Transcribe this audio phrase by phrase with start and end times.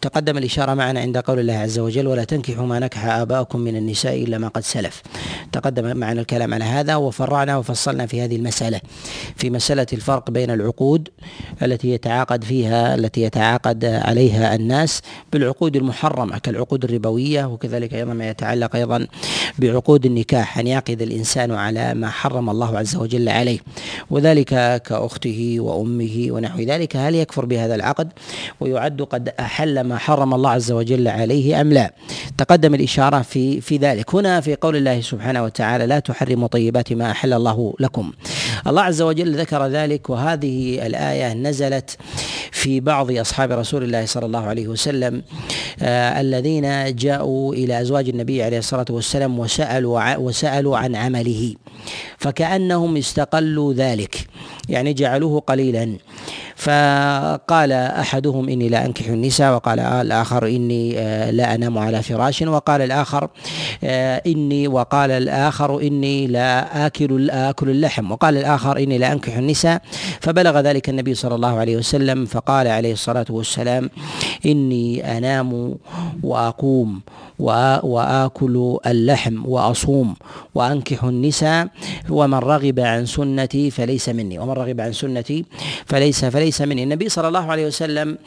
[0.00, 4.22] تقدم الإشارة معنا عند قول الله عز وجل ولا تنكحوا ما نكح آباؤكم من النساء
[4.22, 5.02] إلا ما قد سلف.
[5.52, 8.80] تقدم معنا الكلام على هذا وفرعنا وفصلنا في هذه المسألة
[9.36, 11.08] في مسألة الفرق بين العقود
[11.62, 15.02] التي يتعاقد فيها التي يتعاقد عليها الناس
[15.32, 19.06] بالعقود المحرمة كالعقود الربوية وكذلك أيضا ما يتعلق أيضا
[19.58, 23.58] بعقود النكاح أن يعقد الإنسان على ما حرم الله عز وجل عليه.
[24.10, 28.12] وذلك كأخته وأمه ونحو ذلك هل يكفر بهذا العقد؟
[28.60, 31.92] ويعد قد أحل ما حرم الله عز وجل عليه أم لا.
[32.38, 34.14] تقدم الإشارة في في ذلك.
[34.14, 38.12] هنا في قول الله سبحانه وتعالى لا تحرموا طيبات ما أحل الله لكم.
[38.66, 41.96] الله عز وجل ذكر ذلك وهذه الآية نزلت
[42.52, 45.22] في بعض أصحاب رسول الله صلى الله عليه وسلم
[45.82, 51.54] آه الذين جاءوا إلى أزواج النبي عليه الصلاة والسلام وسألوا وسألوا عن عمله.
[52.18, 54.26] فكأنهم استقلوا ذلك.
[54.68, 55.96] يعني جعلوه قليلا.
[56.60, 62.42] فقال أحدهم إني لا أنكح النساء وقال الآخر إني آه، لا أنام على فراش.
[62.42, 63.28] وقال الآخر
[63.84, 68.10] آه، إني وقال الآخر إني لا آكل آكل اللحم.
[68.12, 69.82] وقال الآخر إني لا أنكح النساء.
[70.20, 73.90] فبلغ ذلك النبي صلى الله عليه وسلم فقال عليه الصلاة والسلام
[74.46, 75.76] إني أنام
[76.22, 77.00] وأقوم
[77.82, 80.14] وآكل اللحم وأصوم
[80.54, 81.68] وأنكح النساء
[82.10, 85.44] ومن رغب عن سنتي فليس مني ومن رغب عن سنتي
[85.86, 86.82] فليس فليس مني.
[86.82, 88.18] النبي صلى الله عليه وسلم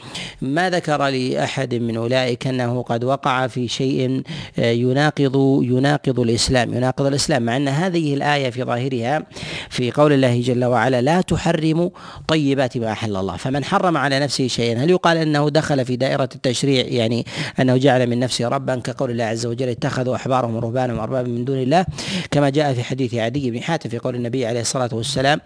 [0.42, 4.22] ما ذكر لأحد من أولئك أنه قد وقع في شيء
[4.58, 9.26] يناقض يناقض الإسلام يناقض الإسلام مع أن هذه الآية في ظاهرها
[9.70, 11.90] في قول الله جل وعلا لا تحرموا
[12.28, 16.28] طيبات ما أحل الله فمن حرم على نفسه شيئا هل يقال أنه دخل في دائرة
[16.34, 16.84] التشريع.
[16.86, 17.26] يعني
[17.60, 21.44] أنه جعل من نفسه ربا كقول قول الله عز وجل اتخذوا أحبارهم ورهبانهم اربابا من
[21.44, 21.86] دون الله
[22.30, 25.40] كما جاء في حديث عدي بن حاتم في قول النبي عليه الصلاة والسلام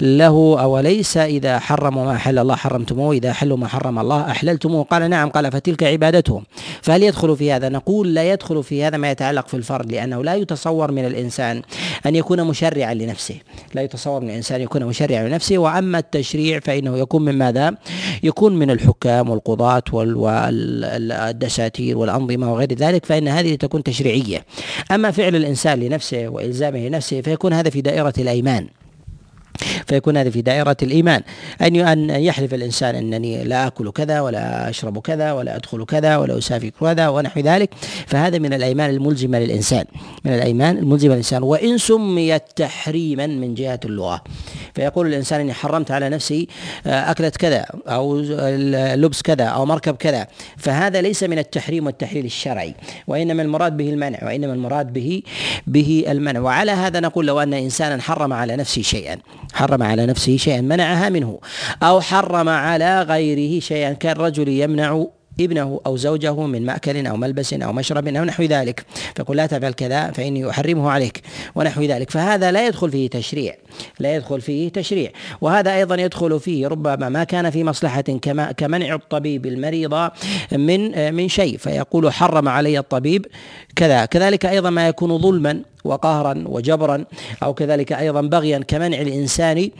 [0.00, 5.10] له أوليس إذا حرموا ما أحل الله حرمتموه إذا حلوا ما حرم الله أحللتموه؟ قال
[5.10, 5.28] نعم.
[5.28, 6.44] قال فتلك عبادتهم.
[6.82, 10.34] فهل يدخل في هذا؟ نقول لا يدخل في هذا ما يتعلق في الفرد لأنه لا
[10.34, 11.62] يتصور من الإنسان
[12.06, 13.36] أن يكون مشرعا لنفسه.
[13.74, 17.74] لا يتصور من الإنسان يكون مشرعا لنفسه وأما التشريع فإنه يكون من ماذا؟
[18.22, 19.82] يكون من الحكام والقضاة
[20.16, 24.44] والدساتير والأنظمة وغير ذلك فإن هذه تكون تشريعية.
[24.90, 28.66] أما فعل الإنسان لنفسه وإلزامه لنفسه فيكون هذا في دائرة الأيمان.
[29.86, 31.22] فيكون هذا في دائرة الإيمان.
[31.60, 36.38] أن أن يحلف الإنسان أنني لا آكل كذا ولا أشرب كذا ولا أدخل كذا ولا
[36.38, 37.70] أسافر كذا ونحو ذلك.
[38.06, 39.84] فهذا من الأيمان الملزمة للإنسان.
[40.24, 41.42] من الأيمان الملزمة للإنسان.
[41.42, 44.22] وإن سميت تحريما من جهة اللغة.
[44.74, 46.48] فيقول الإنسان إني حرمت على نفسي
[46.86, 48.20] آه، أكلة كذا أو
[48.96, 50.26] لبس كذا أو مركب كذا.
[50.56, 52.74] فهذا ليس من التحريم والتحليل الشرعي.
[53.06, 54.18] وإنما المراد به المنع.
[54.22, 55.22] وإنما المراد به
[55.66, 56.40] به المنع.
[56.40, 59.16] وعلى هذا نقول لو أن إنسانا حرم على نفسه شيئا.
[59.52, 61.40] حرم على نفسه شيئا منعها منه
[61.82, 65.06] أو حرم على غيره شيئا كالرجل يمنع
[65.40, 68.84] ابنه أو زوجه من مأكل أو ملبس أو مشرب أو نحو ذلك.
[69.14, 71.22] فيقول لا تفعل كذا فإني أحرمه عليك
[71.54, 72.10] ونحو ذلك.
[72.10, 73.54] فهذا لا يدخل فيه تشريع
[74.00, 75.10] لا يدخل فيه تشريع.
[75.40, 80.10] وهذا أيضا يدخل فيه ربما ما كان في مصلحة كما كمنع الطبيب المريض
[80.52, 81.58] من من شيء.
[81.58, 83.26] فيقول حرم علي الطبيب
[83.76, 84.04] كذا.
[84.04, 87.04] كذلك أيضا ما يكون ظلما وقهرا وجبرا
[87.42, 89.70] أو كذلك أيضا بغيا كمنع الإنسان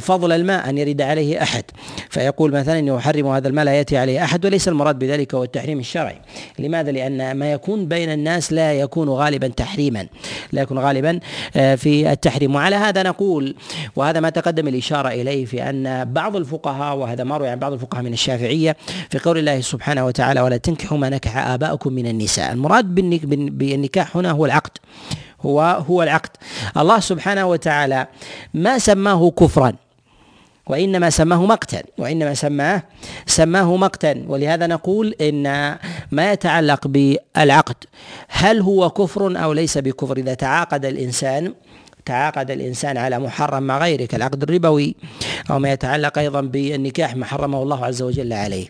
[0.00, 1.64] فضل الماء أن يرد عليه أحد.
[2.10, 5.78] فيقول مثلا انه أحرم هذا الماء لا يأتي عليه أحد وليس المراد بذلك هو التحريم
[5.78, 6.20] الشرعي.
[6.58, 10.06] لماذا؟ لأن ما يكون بين الناس لا يكون غالبا تحريما.
[10.52, 11.20] لا يكون غالبا
[11.56, 12.54] آه، في التحريم.
[12.54, 13.54] وعلى هذا نقول
[13.96, 18.02] وهذا ما تقدم الإشارة إليه في أن بعض الفقهاء وهذا ما روي عن بعض الفقهاء
[18.02, 18.76] من الشافعية
[19.10, 22.52] في قول الله سبحانه وتعالى ولا تنكحوا ما نكح آباؤكم من النساء.
[22.52, 24.70] المراد بالنكاح هنا هو العقد.
[25.40, 26.30] هو هو العقد.
[26.76, 28.06] الله سبحانه وتعالى
[28.54, 29.72] ما سماه كفرا
[30.66, 32.82] وإنما سماه مقتا وإنما سماه
[33.26, 34.24] سماه مقتا.
[34.26, 35.42] ولهذا نقول إن
[36.12, 37.76] ما يتعلق بالعقد
[38.28, 41.54] هل هو كفر أو ليس بكفر؟ إذا تعاقد الإنسان
[42.04, 44.96] تعاقد الإنسان على محرم مع غيره كالعقد الربوي
[45.50, 48.66] أو ما يتعلق أيضا بالنكاح ما حرمه الله عز وجل عليه.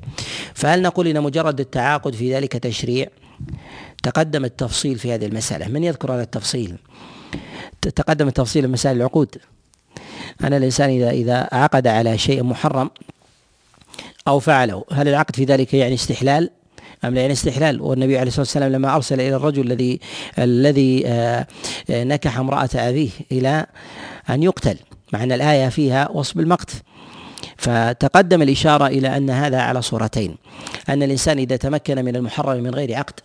[0.55, 3.07] فهل نقول إن مجرد التعاقد في ذلك تشريع؟
[4.03, 5.69] تقدم التفصيل في هذه المسألة.
[5.69, 6.77] من يذكر هذا التفصيل؟
[7.81, 9.37] تقدم التفصيل في مسائل العقود.
[10.45, 12.91] أن الإنسان إذا إذا عقد على شيء محرم
[14.29, 16.51] أو فعله هل العقد في ذلك يعني استحلال؟
[17.05, 20.01] أم لا يعني استحلال؟ والنبي عليه الصلاة والسلام لما أرسل إلى الرجل الذي
[20.39, 21.47] الذي آه،
[21.91, 23.67] نكح امرأة أبيه إلى
[24.31, 24.77] أن يقتل
[25.13, 26.71] مع أن الآية فيها وصف المقت
[27.57, 30.37] فتقدم الإشارة إلى أن هذا على صورتين.
[30.89, 33.21] أن الإنسان إذا تمكن من المحرم من غير عقد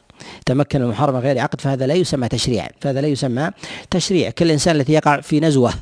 [0.46, 3.52] تمكن المحرم غير عقد فهذا لا يسمى تشريعا فهذا لا يسمى
[3.92, 4.30] تشريع.
[4.30, 5.74] كل انسان الذي يقع في نزوة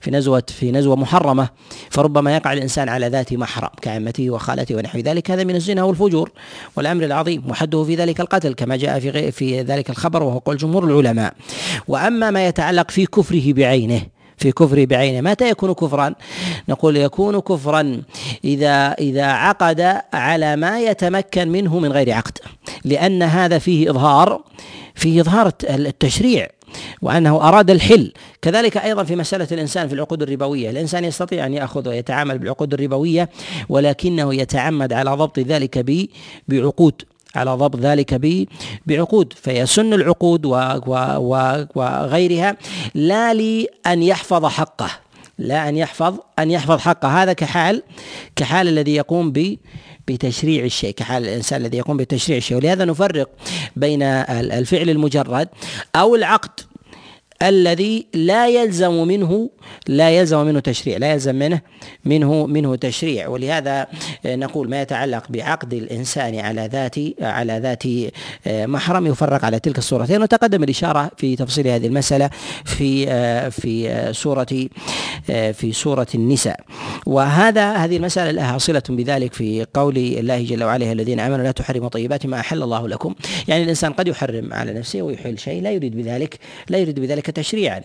[0.00, 1.48] في نزوة في نزوة محرمة
[1.90, 5.30] فربما يقع الإنسان على ذات محرم كعمته وخالته ونحو ذلك.
[5.30, 6.30] هذا من الزنا والفجور
[6.76, 10.84] والأمر العظيم وحده في ذلك القتل كما جاء في في ذلك الخبر وهو قول جمهور
[10.84, 11.34] العلماء.
[11.88, 15.30] وأما ما يتعلق في كفره بعينه في كفره بعينه.
[15.30, 16.14] متى يكون كفرا؟
[16.68, 18.02] نقول يكون كفرا
[18.44, 22.38] إذا إذا عقد على ما يتمكن منه من غير عقد
[22.84, 24.42] لأن هذا فيه إظهار
[24.94, 26.48] فيه إظهار التشريع
[27.02, 28.12] وأنه أراد الحل.
[28.42, 30.70] كذلك أيضا في مسألة الإنسان في العقود الربوية.
[30.70, 33.28] الإنسان يستطيع أن يأخذ ويتعامل بالعقود الربوييه
[33.68, 35.84] ولكنه يتعمد على ضبط ذلك
[36.48, 37.02] بعقود.
[37.36, 38.20] على ضبط ذلك
[38.86, 40.46] بعقود فيسن العقود
[41.74, 42.56] وغيرها
[42.94, 44.90] لا لأن يحفظ حقه
[45.38, 47.22] لا أن يحفظ أن يحفظ حقه.
[47.22, 47.82] هذا كحال
[48.36, 49.56] كحال الذي يقوم ب
[50.08, 52.56] بتشريع الشيء كحال الإنسان الذي يقوم بتشريع الشيء.
[52.56, 53.28] ولهذا نفرق
[53.76, 55.48] بين الفعل المجرد
[55.96, 56.60] أو العقد.
[57.42, 59.50] الذي لا يلزم منه
[59.88, 61.60] لا يلزم منه تشريع لا يلزم منه
[62.04, 63.28] منه منه تشريع.
[63.28, 63.86] ولهذا
[64.26, 67.82] نقول ما يتعلق بعقد الإنسان على ذات على ذات
[68.46, 70.22] محرم يفرق على تلك الصورتين.
[70.22, 72.30] وتقدم الإشارة في تفصيل هذه المسألة
[72.64, 73.06] في
[73.50, 74.68] في سورة
[75.52, 76.60] في سورة النساء.
[77.06, 81.88] وهذا هذه المسألة لها صلة بذلك في قول الله جل وعلا الذين آمنوا لا تحرموا
[81.88, 83.14] طيبات ما أحل الله لكم.
[83.48, 87.82] يعني الإنسان قد يحرم على نفسه ويحل شيء لا يريد بذلك لا يريد بذلك تشريعا.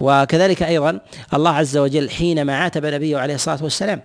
[0.00, 1.00] وكذلك أيضا
[1.34, 4.00] الله عز وجل حينما عاتب نبيه عليه الصلاة والسلام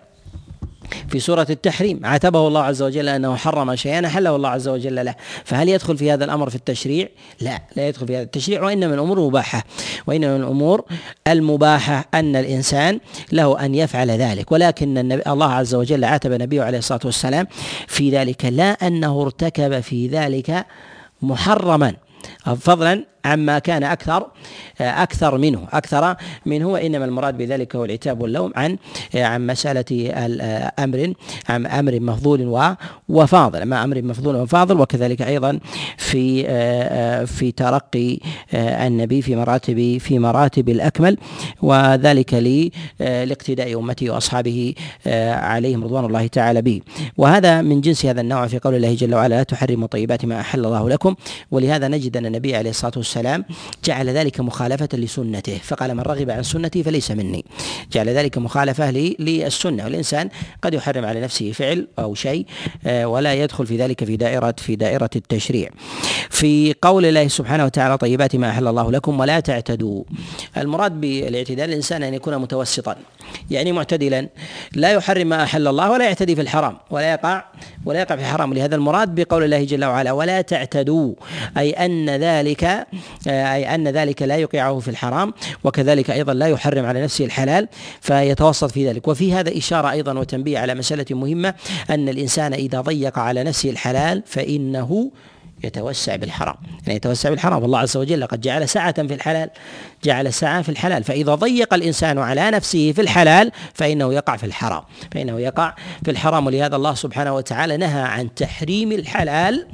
[1.09, 5.15] في سورة التحريم عاتبه الله عز وجل أنه حرم شيئا أحله الله عز وجل له.
[5.43, 7.07] فهل يدخل في هذا الأمر في التشريع؟
[7.41, 9.63] لا لا يدخل في هذا التشريع وإنما الأمور مباحة.
[10.07, 10.85] وإنما الأمور
[11.27, 12.99] المباحة أن الإنسان
[13.31, 14.51] له أن يفعل ذلك.
[14.51, 17.47] ولكن النبي الله عز وجل عاتب نبيه عليه الصلاة والسلام
[17.87, 20.65] في ذلك لا أنه ارتكب في ذلك
[21.21, 21.93] محرما.
[22.61, 24.27] فضلا عما كان أكثر
[24.81, 26.15] أكثر منه أكثر
[26.45, 28.77] منه وإنما المراد بذلك هو العتاب واللوم عن
[29.15, 30.11] عن مسألة
[30.79, 31.13] أمر
[31.49, 32.67] عن أمر مفضول
[33.09, 33.63] وفاضل.
[33.63, 35.59] ما أمر مفضول وفاضل وكذلك أيضا
[35.97, 36.43] في
[37.25, 38.19] في ترقي
[38.53, 41.17] النبي في مراتب في مراتب الأكمل
[41.61, 42.33] وذلك
[42.99, 44.73] لاقتداء امته وأصحابه
[45.31, 46.81] عليهم رضوان الله تعالى به.
[47.17, 50.65] وهذا من جنس هذا النوع في قول الله جل وعلا لا تحرموا طيبات ما أحل
[50.65, 51.15] الله لكم.
[51.51, 53.45] ولهذا نجد أن النبي عليه الصلاة والسلام والسلام
[53.83, 57.45] جعل ذلك مخالفة لسنته فقال من رغب عن سنتي فليس مني.
[57.91, 60.29] جعل ذلك مخالفة للسنة والإنسان
[60.61, 62.45] قد يحرم على نفسه فعل أو شيء
[62.85, 65.69] آه، ولا يدخل في ذلك في دائرة في دائرة التشريع.
[66.29, 70.03] في قول الله سبحانه وتعالى طيبات ما أحل الله لكم ولا تعتدوا.
[70.57, 72.95] المراد بالاعتدال الإنسان أن يكون متوسطا
[73.51, 74.29] يعني معتدلا.
[74.73, 77.43] لا يحرم ما أحل الله ولا يعتدي في الحرام ولا يقع
[77.85, 78.53] ولا يقع في الحرام.
[78.53, 81.13] لهذا المراد بقول الله جل وعلا ولا تعتدوا
[81.57, 82.87] أي أن ذلك
[83.27, 85.33] أي أن ذلك لا يوقعه في الحرام
[85.63, 87.67] وكذلك أيضا لا يحرم على نفسه الحلال
[88.01, 89.07] فيتوسط في ذلك.
[89.07, 91.53] وفي هذا إشارة أيضا وتنبيه على مسألة مهمة
[91.89, 95.11] أن الإنسان إذا ضيق على نفسه الحلال فإنه
[95.63, 96.55] يتوسع بالحرام.
[96.83, 97.61] يعني يتوسع بالحرام.
[97.61, 99.49] والله عز وجل قد جعل سعة في الحلال
[100.03, 101.03] جعل سعة في الحلال.
[101.03, 104.83] فإذا ضيق الإنسان على نفسه في الحلال فإنه يقع في الحرام.
[105.11, 106.45] فإنه يقع في الحرام.
[106.45, 109.67] ولهذا الله سبحانه وتعالى نهى عن تحريم الحلال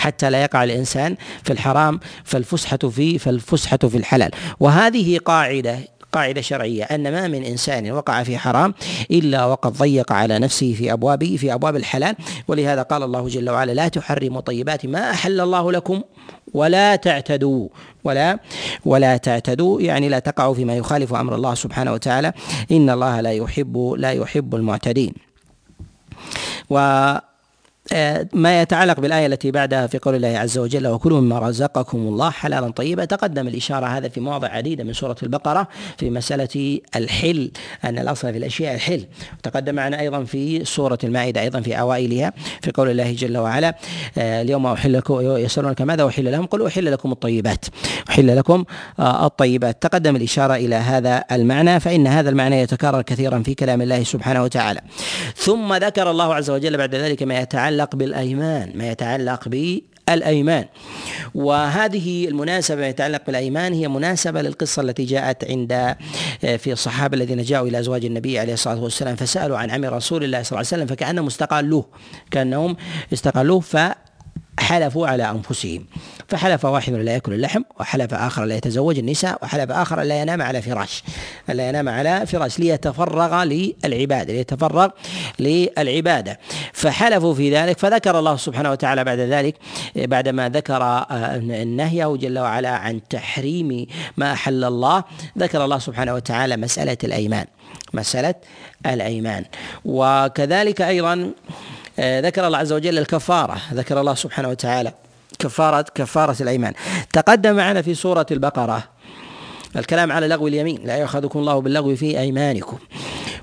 [0.00, 4.30] حتى لا يقع الإنسان في الحرام فالفسحة في فالفسحة في الحلال.
[4.60, 5.78] وهذه قاعدة
[6.12, 8.74] قاعدة شرعية أن ما من إنسان وقع في حرام
[9.10, 12.14] إلا وقد ضيق على نفسه في أبوابه في أبواب الحلال.
[12.48, 16.02] ولهذا قال الله جل وعلا لا تحرموا طيبات ما أحل الله لكم
[16.54, 17.68] ولا تعتدوا.
[18.04, 18.38] ولا
[18.84, 22.32] ولا تعتدوا يعني لا تقعوا فيما يخالف أمر الله سبحانه وتعالى.
[22.72, 25.14] إن الله لا يحب لا يحب المعتدين.
[28.32, 32.70] ما يتعلق بالآية التي بعدها في قول الله عز وجل وكلوا مما رزقكم الله حلالا
[32.70, 35.68] طيبا تقدم الإشارة هذا في مواضع عديدة من سورة البقرة
[35.98, 37.50] في مسألة الحل
[37.84, 39.04] أن الأصل في الأشياء الحل.
[39.42, 42.32] تقدم معنا أيضا في سورة المائدة أيضا في أوائلها
[42.62, 43.74] في قول الله جل وعلا
[44.18, 47.64] آه، اليوم أحل لكم يسألونك ماذا أحل لهم؟ قل أحل لكم الطيبات.
[48.10, 48.64] أحل لكم
[48.98, 49.82] آه، الطيبات.
[49.82, 54.80] تقدم الإشارة إلى هذا المعنى فإن هذا المعنى يتكرر كثيرا في كلام الله سبحانه وتعالى.
[55.36, 60.64] ثم ذكر الله عز وجل بعد ذلك ما يتعلق يتعلق بالأيمان ما يتعلق بالأيمان.
[61.34, 67.68] وهذه المناسبة يتعلق بالأيمان هي مناسبة للقصة التي جاءت عند آه، في الصحابة الذين جاءوا
[67.68, 70.86] إلى أزواج النبي عليه الصلاة والسلام فسألوا عن عم رسول الله صلى الله عليه وسلم
[70.86, 71.84] فكأنهم استقالوه
[72.30, 72.76] كأنهم
[73.12, 73.76] استقالوه ف
[74.58, 75.84] حلفوا على أنفسهم.
[76.28, 80.62] فحلف واحد لا يأكل اللحم وحلف آخر لا يتزوج النساء وحلف آخر لا ينام على
[80.62, 81.02] فراش.
[81.48, 84.88] لا ينام على فراش ليتفرغ للعبادة ليتفرغ
[85.38, 86.38] للعبادة.
[86.72, 89.54] فحلفوا في ذلك فذكر الله سبحانه وتعالى بعد ذلك
[89.96, 95.04] بعدما ذكر آه، نهيه جل وعلا عن تحريم ما أحل الله
[95.38, 97.46] ذكر الله سبحانه وتعالى مسألة الأيمان.
[97.94, 98.34] مسألة
[98.86, 99.44] الأيمان.
[99.84, 101.30] وكذلك أيضا آه،
[102.00, 104.92] ذكر الله عز وجل الكفارة ذكر الله سبحانه وتعالى.
[105.38, 106.72] كفارة كفارة الأيمان.
[107.12, 108.84] تقدم معنا في سورة البقرة.
[109.76, 110.80] الكلام على لغو اليمين.
[110.84, 112.78] لا يأخذكم الله باللغو في أيمانكم.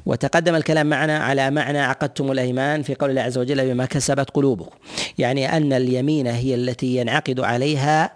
[0.06, 4.76] وتقدم الكلام معنا على معنى عقدتم الأيمان في قول الله عز وجل بما كسبت قلوبكم.
[5.18, 8.12] يعني أن اليمين هي التي ينعقد عليها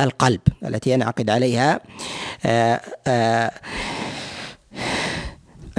[0.00, 1.80] القلب التي ينعقد عليها
[2.46, 3.50] آآ آآ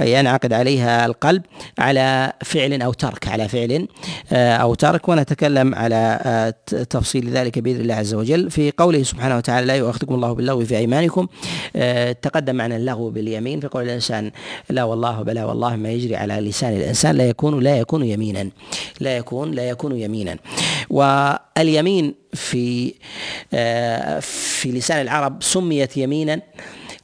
[0.00, 1.42] ينعقد عليها القلب
[1.78, 3.88] على فعل أو ترك على فعل
[4.32, 5.08] آه، أو ترك.
[5.08, 6.54] ونتكلم على آه،
[6.84, 8.50] تفصيل ذلك بإذن الله عز وجل.
[8.50, 11.26] في قوله سبحانه وتعالى لا يؤاخذكم الله باللغو في أيمانكم.
[11.76, 13.60] آه، تقدم معنا اللغو باليمين.
[13.60, 14.30] في قول الإنسان
[14.70, 17.16] لا والله بلا والله ما يجري على لسان الإنسان.
[17.16, 18.50] لا يكون لا يكون يمينا.
[19.00, 20.36] لا يكون لا يكون يمينا.
[20.90, 22.94] واليمين في
[24.20, 26.40] في لسان العرب سميت يمينا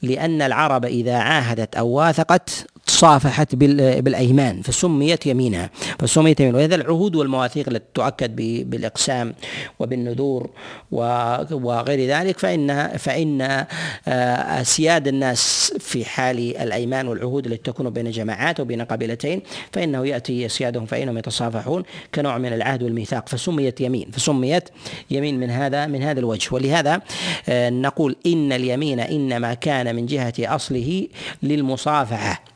[0.02, 6.58] لأن العرب إذا عاهدت أو واثقت صافحت بالأيمان فسميت يمينها فسميت يمينها.
[6.58, 8.36] وهذا العهود والمواثيق التي تؤكد
[8.70, 9.34] بالإقسام
[9.78, 10.50] وبالنذور
[10.90, 13.66] وغير ذلك فان فإن
[14.08, 20.48] آه، سياد الناس في حال الأيمان والعهود التي تكون بين جماعات وبين قبيلتين فإنه يأتي
[20.48, 21.82] سيادهم فإنهم يتصافحون
[22.14, 23.28] كنوع من العهد والميثاق.
[23.28, 24.68] فسميت يمين فسميت
[25.10, 26.54] يمين من هذا من هذا الوجه.
[26.54, 27.00] ولهذا
[27.48, 31.08] آه، نقول إن اليمين إنما كان من جهة أصله
[31.42, 32.55] للمصافحة.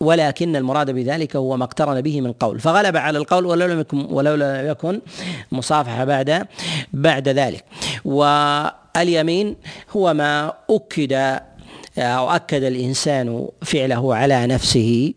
[0.00, 2.60] ولكن المراد بذلك هو ما اقترن به من قول.
[2.60, 5.00] فغلب على القول ولو لم يكن ولو لم يكن
[5.52, 6.46] مصافحة بعد
[6.92, 7.64] بعد ذلك.
[8.04, 9.56] واليمين
[9.90, 11.40] هو ما أكد
[11.98, 15.14] أو أكد الإنسان فعله على نفسه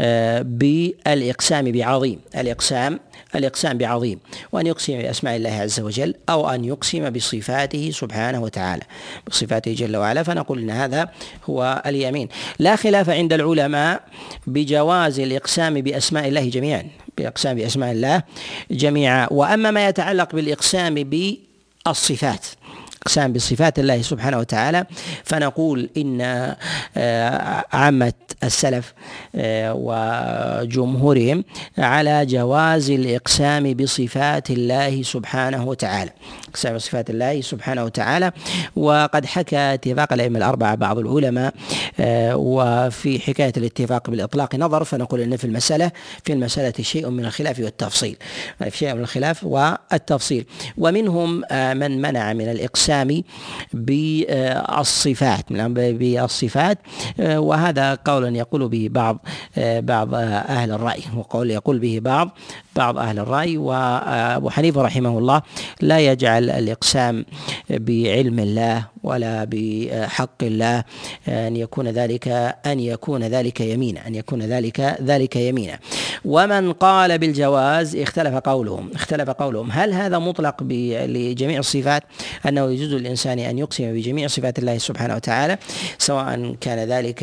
[0.00, 2.20] آه، بالإقسام بعظيم.
[2.36, 3.00] الإقسام
[3.34, 4.18] الإقسام بعظيم
[4.52, 8.82] وأن يقسم بأسماء الله عز وجل أو أن يقسم بصفاته سبحانه وتعالى.
[9.26, 11.08] بصفاته جل وعلا فنقول إن هذا
[11.50, 12.28] هو اليمين.
[12.58, 14.02] لا خلاف عند العلماء
[14.46, 16.86] بجواز الإقسام بأسماء الله جميعا
[17.18, 18.22] بإقسام بأسماء الله
[18.70, 19.28] جميعا.
[19.30, 22.46] وأما ما يتعلق بالإقسام بالصفات
[23.06, 24.86] اقسام بصفات الله سبحانه وتعالى
[25.24, 26.20] فنقول إن
[26.96, 28.12] آه، عامة
[28.44, 28.94] السلف
[29.34, 31.44] آه، وجمهورهم
[31.78, 36.10] على جواز الإقسام بصفات الله سبحانه وتعالى.
[36.48, 38.32] إقسام بصفات الله سبحانه وتعالى.
[38.76, 41.54] وقد حكى اتفاق الأئمة الأربعة بعض العلماء
[42.00, 45.90] آه، وفي حكاية الاتفاق بالإطلاق نظر فنقول إن في المسألة
[46.24, 48.16] في المسألة شيء من الخلاف والتفصيل.
[48.68, 50.46] شيء من الخلاف والتفصيل.
[50.78, 53.24] ومنهم من منع من الإقسام الإسلامي
[53.74, 56.78] بالصفات من بالصفات
[57.20, 59.18] وهذا قول يقول به بعض
[59.58, 62.38] بعض أهل الرأي وقول يقول به بعض
[62.76, 65.42] بعض أهل الرأي وأبو حنيفة رحمه الله
[65.80, 67.24] لا يجعل الإقسام
[67.70, 70.84] بعلم الله ولا بحق الله
[71.28, 72.28] أن يكون ذلك
[72.66, 75.78] أن يكون ذلك يمينا أن يكون ذلك ذلك يمينا.
[76.24, 79.70] ومن قال بالجواز اختلف قولهم اختلف قولهم.
[79.72, 82.02] هل هذا مطلق لجميع الصفات؟
[82.48, 85.58] أنه يجوز للإنسان أن يقسم بجميع صفات الله سبحانه وتعالى
[85.98, 87.22] سواء كان ذلك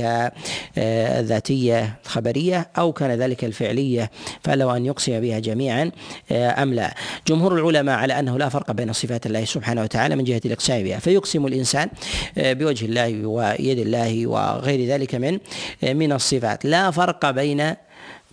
[0.78, 4.12] آه، ذاتية خبرية أو كان ذلك الفعلية.
[4.44, 5.92] فله أن يقسم بها جميعا
[6.32, 6.96] آه، أم لا؟
[7.28, 11.00] جمهور العلماء على أنه لا فرق بين صفات الله سبحانه وتعالى من جهة الإقسام بها
[11.00, 11.90] فيقسم الإنسان
[12.38, 15.40] آه، بوجه الله ويد الله وغير ذلك من
[15.84, 16.66] من الصفات.
[16.66, 17.76] لا فرق بين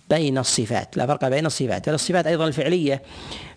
[0.09, 1.89] بين الصفات لا فرق بين الصفات.
[1.89, 3.01] الصفات أيضا الفعلية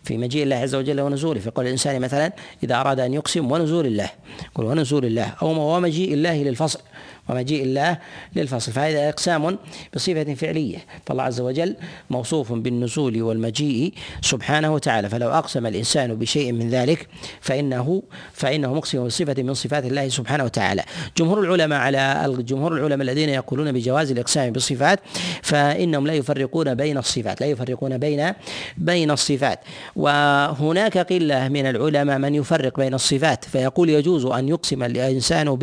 [0.04, 1.40] في مجيء الله عز وجل ونزوله.
[1.40, 2.32] في قول الإنسان مثلا
[2.62, 4.10] إذا أراد أن يقسم ونزول الله
[4.52, 6.80] يقول ونزول الله أو ومجيء الله للفصل.
[7.28, 7.98] ومجيء الله
[8.36, 8.72] للفصل.
[8.72, 9.58] فهذا إقسام
[9.94, 10.78] بصفة فعلية.
[11.06, 11.76] فالله عز وجل
[12.10, 15.08] موصوف بالنزول والمجيء سبحانه وتعالى.
[15.08, 17.08] فلو أقسم الإنسان بشيء من ذلك
[17.40, 18.02] فإنه
[18.32, 20.82] فإنه مقسم بصفة من صفات الله سبحانه وتعالى.
[21.16, 25.00] جمهور العلماء على جمهور العلماء الذين يقولون بجواز الإقسام بالصفات
[25.42, 27.40] فإنهم لا يفرقون بين الصفات.
[27.40, 28.32] لا يفرقون بين
[28.78, 29.60] بين الصفات.
[29.96, 33.44] وهناك قلة من العلماء من يفرق بين الصفات.
[33.44, 35.58] فيقول يجوز أن يقسم الإنسان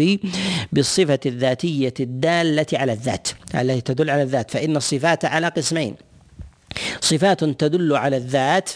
[0.71, 5.95] بالصفة الذاتية الذاتية الدالة على الذات التي تدل على الذات فإن الصفات على قسمين.
[7.01, 8.69] صفات تدل على الذات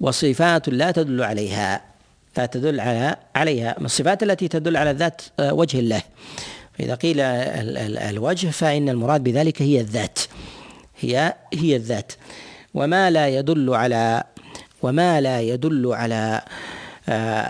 [0.00, 1.82] وصفات لا تدل عليها
[2.36, 3.76] لا تدل على عليها.
[3.80, 6.02] الصفات التي تدل على الذات؟ آه، وجه الله.
[6.78, 10.18] فإذا قيل الوجه فإن المراد بذلك هي الذات.
[11.00, 12.12] هي هي الذات.
[12.74, 14.24] وما لا يدل على
[14.82, 16.42] وما لا يدل على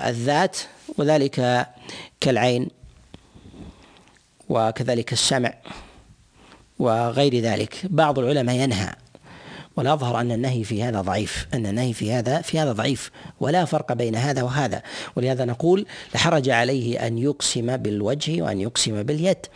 [0.08, 0.56] الذات
[0.98, 1.66] وذلك
[2.20, 2.81] كالعين.
[4.48, 5.54] وكذلك السمع
[6.78, 7.76] وغير ذلك.
[7.84, 8.94] بعض العلماء ينهى
[9.76, 13.92] والأظهر أن النهي في هذا ضعيف أن النهي في هذا في هذا ضعيف ولا فرق
[13.92, 14.82] بين هذا وهذا.
[15.16, 19.46] ولهذا نقول لحرج عليه أن يقسم بالوجه وأن يقسم باليد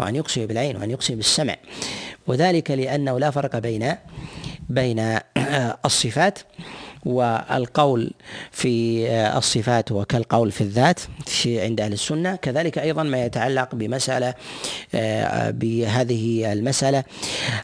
[0.00, 1.56] وأن يقسم بالعين وأن يقسم بالسمع.
[2.26, 3.94] وذلك لأنه لا فرق بين
[4.68, 5.18] بين
[5.84, 6.38] الصفات.
[7.06, 8.10] والقول
[8.50, 9.06] في
[9.36, 11.00] الصفات وكالقول في الذات
[11.46, 12.36] عند أهل السنة.
[12.36, 14.34] كذلك أيضا ما يتعلق بمسألة
[15.50, 17.04] بهذه المسألة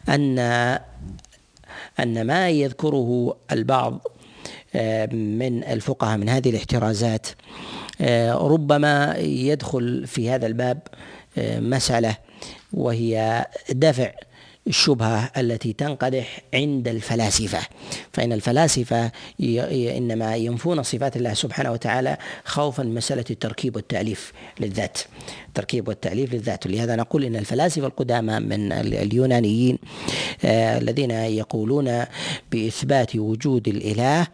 [0.08, 0.38] أن
[2.00, 4.00] أن ما يذكره البعض
[5.12, 7.26] من الفقهاء من هذه الاحترازات
[8.30, 10.78] ربما يدخل في هذا الباب
[11.38, 12.16] مسألة
[12.72, 14.10] وهي دفع
[14.68, 17.58] الشبهة التي تنقدح عند الفلاسفة.
[18.12, 19.12] فإن الفلاسفة
[19.96, 24.98] إنما ينفون صفات الله سبحانه وتعالى خوفا من مسألة التركيب والتأليف للذات.
[25.48, 26.66] التركيب والتأليف للذات.
[26.66, 29.78] ولهذا نقول إن الفلاسفة القدامى من اليونانيين
[30.44, 32.04] آه الذين يقولون
[32.52, 34.26] بإثبات وجود الإله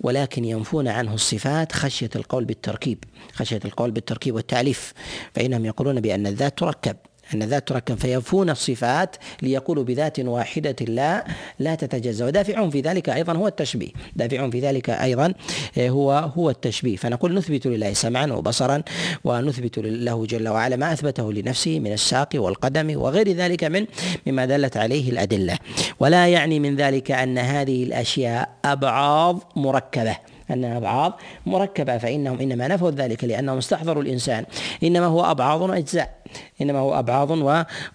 [0.00, 3.04] ولكن ينفون عنه الصفات خشية القول بالتركيب.
[3.32, 4.92] خشية القول بالتركيب والتأليف.
[5.34, 6.96] فإنهم يقولون بأن الذات تركب.
[7.34, 11.24] أن الذات تركب فينفون الصفات ليقولوا بذات واحدة لا
[11.58, 12.26] لا تتجزأ.
[12.26, 13.90] ودافعهم في ذلك أيضا هو التشبيه.
[14.16, 15.34] دافعهم في ذلك أيضا
[15.78, 16.96] آه، هو هو التشبيه.
[16.96, 18.82] فنقول نثبت لله سمعا وبصرا
[19.24, 23.86] ونثبت له جل وعلا ما أثبته لنفسه من الساق والقدم وغير ذلك من
[24.26, 25.58] مما دلت عليه الأدلة.
[26.00, 30.16] ولا يعني من ذلك أن هذه الأشياء أبعاض مركبة.
[30.50, 34.44] أنها أبعاض مركبة فإنهم إنما نفوا ذلك لأنهم استحضروا الإنسان.
[34.82, 36.16] إنما هو أبعاض وأجزاء
[36.60, 37.30] إنما هو أبعاض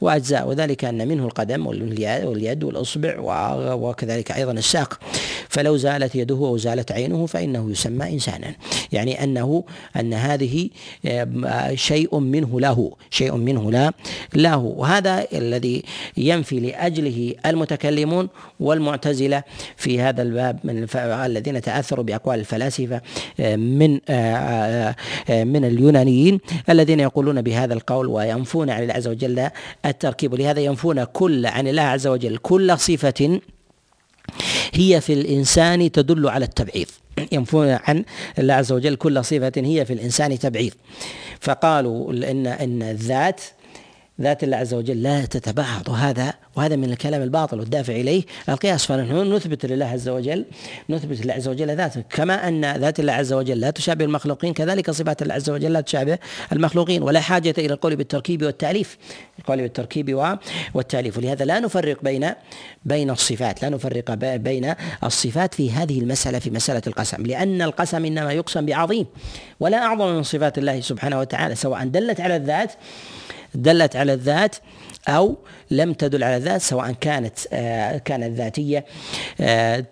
[0.02, 3.16] وأجزاء وذلك أن منه القدم واليد والإصبع
[3.74, 5.00] وكذلك أيضا الساق.
[5.50, 8.56] فلو زالت يده أو زالت عينه فإنه يسمى إنسانا.
[8.92, 9.64] يعني أنه
[10.00, 10.70] أن هذه
[11.06, 13.92] آه، شيء منه له شيء منه لا
[14.36, 14.58] له.
[14.58, 15.84] وهذا الذي
[16.18, 19.44] ينفي لأجله المتكلمون والمعتزلة
[19.78, 20.88] في هذا الباب من
[21.26, 23.02] الذين تأثروا بأقوال الفلاسفة
[23.40, 24.96] آه، من آه،
[25.30, 29.50] من اليونانيين الذين يقولون بهذا القول وينفون عن الله عز وجل
[29.86, 30.34] التركيب.
[30.34, 32.38] ولهذا ينفون كل عن الله عز وجل.
[32.38, 33.40] كل صفة
[34.74, 36.88] هي في الإنسان تدل على التبعيض.
[37.32, 38.06] ينفون عن
[38.40, 40.74] الله عز وجل كل صفة هي في الإنسان تبعيض.
[41.40, 43.42] فقالوا إن إن الذات
[44.22, 48.24] ذات الله عز وجل لا تتبعض وهذا وهذا من الكلام الباطل والدافع إليه.
[48.50, 50.46] القياس فنحن نثبت لله عز وجل
[50.90, 54.92] نثبت لله عز وجل ذاته كما أن ذات الله عز وجل لا تشابه المخلوقين كذلك
[54.92, 56.18] صفات الله عز وجل لا تشابه
[56.52, 58.98] المخلوقين ولا حاجة إلى القول بالتركيب والتأليف.
[59.40, 60.36] القول بالتركيب
[60.74, 61.18] والتأليف.
[61.18, 62.30] ولهذا لا نفرق بين
[62.86, 68.34] بين الصفات لا نفرق بين الصفات في هذه المسألة في مسألة القسم لأن القسم إنما
[68.34, 69.06] يقسم بعظيم.
[69.60, 72.72] ولا أعظم من صفات الله سبحانه وتعالى سواء دلت على الذات
[73.56, 74.56] دلت على الذات
[75.08, 75.38] أو
[75.72, 78.86] لم تدل على الذات سواء كانت آه، كانت ذاتية
[79.42, 79.86] آه،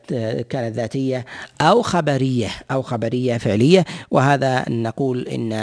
[0.50, 1.26] كانت ذاتية
[1.62, 3.86] أو خبرية أو خبرية فعلية.
[4.12, 5.54] وهذا نقول إن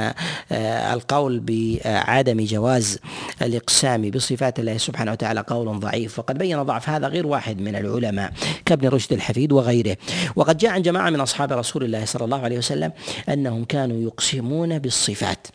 [0.53, 2.99] آه، القول بعدم جواز
[3.43, 6.19] الإقسام بصفات الله سبحانه وتعالى قول ضعيف.
[6.19, 8.33] وقد بين ضعف هذا غير واحد من العلماء
[8.65, 9.97] كابن رشد الحفيد وغيره.
[10.37, 12.93] وقد جاء عن جماعة من أصحاب رسول الله صلى الله عليه وسلم
[13.29, 15.47] أنهم كانوا يقسمون بالصفات.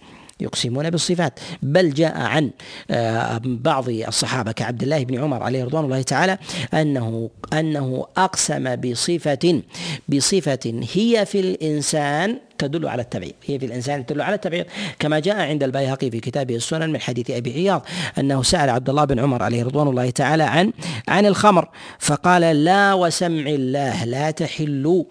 [0.42, 1.40] يقسمون بالصفات.
[1.64, 2.52] بل جاء عن
[2.92, 6.38] آه، بعض الصحابة كعبد الله بن عمر عليه رضوان الله تعالى
[6.74, 9.62] أنه أنه أقسم بصفة
[10.10, 13.34] بصفة هي في الإنسان تدل على التبعيض.
[13.46, 14.66] هي في الإنسان تدل على التبعيض.
[15.00, 17.86] كما جاء عند البيهقي في كتابه السنن من حديث أبي عياض
[18.20, 20.74] أنه سأل عبد الله بن عمر عليه رضوان الله تعالى عن
[21.08, 21.70] عن الخمر.
[22.00, 25.06] فقال لا وسمع الله لا تحل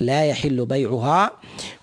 [0.00, 1.30] لا يحل بيعها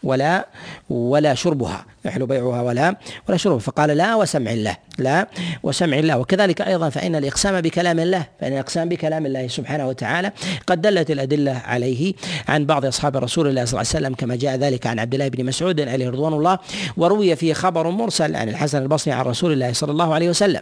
[0.04, 0.48] ولا
[0.90, 1.86] ولا شربها.
[2.06, 2.96] يحل بيعها ولا
[3.30, 3.60] ولا شربها.
[3.60, 4.78] فقال لا وسمع الله.
[4.98, 5.28] لا
[5.64, 6.18] وسمع الله.
[6.18, 8.28] وكذلك أيضا فإن الإقسام بكلام الله.
[8.42, 10.32] فإن الإقسام بكلام الله سبحانه وتعالى
[10.68, 12.14] قد دلت الأدلة عليه
[12.48, 15.28] عن بعض أصحاب رسول الله صلى الله عليه وسلم كما جاء ذلك عن عبد الله
[15.28, 16.60] بن مسعود عليه رضوان الله
[16.98, 20.62] وروي فيه خبر مرسل عن الحسن البصري عن رسول الله صلى الله عليه وسلم.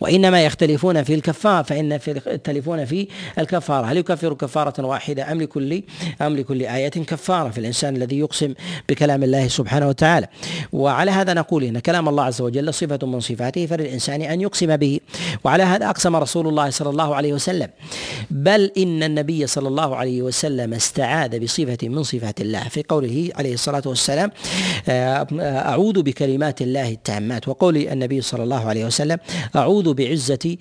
[0.00, 3.86] وإنما يختلفون في الكفارة فإن في يختلفون في الكفارة.
[3.86, 5.82] هل يكفر كفارة واحدة أم لكل
[6.22, 8.54] أم لكل آية كفارة في الإنسان الذي يقسم
[8.88, 10.26] بكلام الله سبحانه وتعالى؟
[10.72, 15.00] وعلى هذا نقول إن كلام الله عز وجل صفة من صفاته فللإنسان أن يقسم به.
[15.44, 17.68] وعلى هذا أقسم رسول الله صلى الله عليه وسلم.
[18.30, 22.68] بل إن النبي صلى الله عليه وسلم استعاذ بصفة من صفات الله.
[22.68, 24.30] في قوله عليه الصلاة والسلام
[24.88, 27.48] آه، أعوذ بكلمات الله التامات.
[27.48, 29.18] وقول النبي صلى الله عليه وسلم
[29.56, 30.56] أعوذ بعزة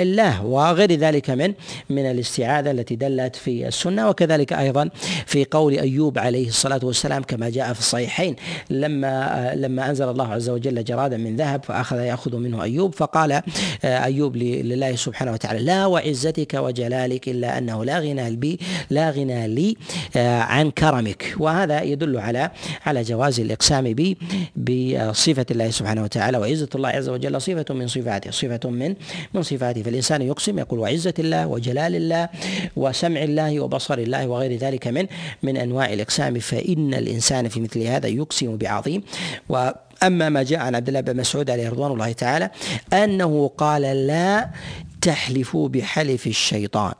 [0.00, 1.54] الله وغير ذلك من
[1.90, 4.90] من الاستعاذة التي دلت في السنة وكذلك أيضا
[5.26, 8.36] في قول أيوب عليه الصلاة والسلام كما جاء في الصحيحين
[8.70, 13.42] لما لما أنزل الله عز وجل جرادا من ذهب فأخذ يأخذ منه أيوب فقال
[13.84, 18.58] أيوب لله سبحانه وتعالى لا وعزتك وجلالك إلا أنه لا غنى بي
[18.90, 19.76] لا غنى لي
[20.16, 21.34] عن كرمك.
[21.38, 22.50] وهذا يدل على
[22.86, 24.14] على جواز الإقسام به
[24.56, 28.94] بصفة الله سبحانه وتعالى وعزة الله عز وجل صفة من صفاته صفة من
[29.34, 29.82] من صفاته.
[29.86, 32.28] فالإنسان يقسم يقول وعزة الله وجلال الله
[32.76, 35.06] وسمع الله وبصر الله وغير ذلك من
[35.42, 36.38] من أنواع الإقسام.
[36.38, 39.02] فإن الإنسان في مثل هذا يقسم بعظيم.
[39.48, 39.70] و
[40.02, 42.50] أما ما جاء عن عبد الله بن مسعود عليه رضوان الله تعالى
[42.92, 44.50] أنه قال لا
[45.02, 46.94] تحلفوا بحلف الشيطان.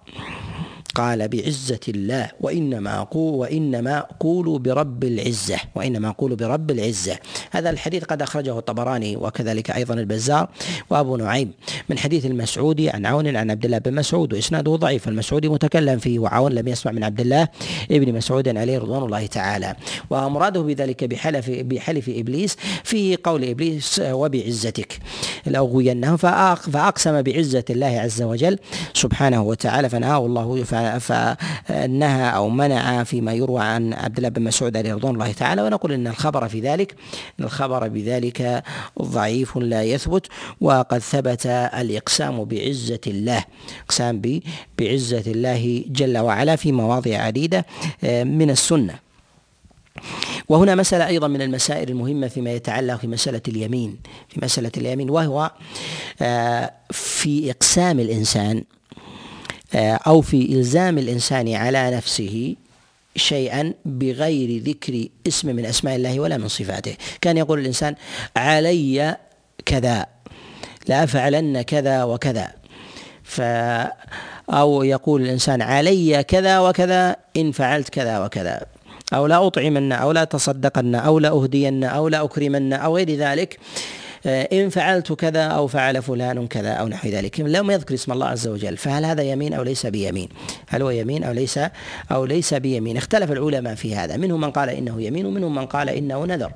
[0.96, 7.18] قال بعزة الله وإنما أقول وإنما أقول برب العزة وإنما أقول برب العزة.
[7.50, 10.48] هذا الحديث قد أخرجه الطبراني وكذلك أيضا البزار
[10.90, 11.52] وأبو نعيم.
[11.88, 16.18] من حديث المسعودي عن عون عن عبد الله بن مسعود وإسناده ضعيف المسعودي متكلم فيه
[16.18, 17.48] وعون لم يسمع من عبد الله
[17.90, 19.76] ابن مسعود عليه رضوان الله تعالى.
[20.10, 24.98] ومراده بذلك بحلف بحلف إبليس في قول إبليس وبعزتك.
[25.46, 28.58] لأغوينهم فأقسم بعزة الله عز وجل
[28.94, 30.64] سبحانه وتعالى فنهاه الله
[30.98, 35.62] فنهى أو منع فيما يروى عن عبد الله بن مسعود عليه رضوان الله تعالى.
[35.62, 36.94] ونقول إن الخبر في ذلك
[37.40, 38.62] إن الخبر بذلك
[39.02, 40.26] ضعيف لا يثبت.
[40.60, 43.44] وقد ثبت الإقسام بعزة الله
[43.84, 44.22] إقسام
[44.78, 47.66] بعزة الله جل وعلا في مواضع عديدة
[48.04, 49.05] آه، من السنة.
[50.48, 53.96] وهنا مسألة أيضا من المسائل المهمة فيما يتعلق في مسألة اليمين
[54.28, 55.50] في مسألة اليمين وهو
[56.22, 58.64] آه، في إقسام الإنسان
[59.74, 62.54] آه، أو في إلزام الإنسان على نفسه
[63.16, 66.96] شيئا بغير ذكر اسم من أسماء الله ولا من صفاته.
[67.20, 67.94] كان يقول الإنسان
[68.36, 69.16] علي
[69.66, 70.06] كذا
[70.88, 72.52] لأفعلن كذا وكذا.
[73.22, 73.40] ف
[74.50, 78.75] أو يقول الإنسان علي كذا وكذا إن فعلت كذا وكذا.
[79.14, 83.58] أو لا أطعمن أو لا تصدقن أو لا أهدين أو لا أكرمن أو غير ذلك
[84.26, 87.40] آه، إن فعلت كذا أو فعل فلان كذا أو نحو ذلك.
[87.40, 90.28] لم يذكر اسم الله عز وجل فهل هذا يمين أو ليس بيمين؟
[90.68, 91.60] هل هو يمين أو ليس
[92.12, 94.16] أو ليس بيمين؟ اختلف العلماء في هذا.
[94.16, 96.52] منهم من قال إنه يمين ومنهم من قال إنه نذر.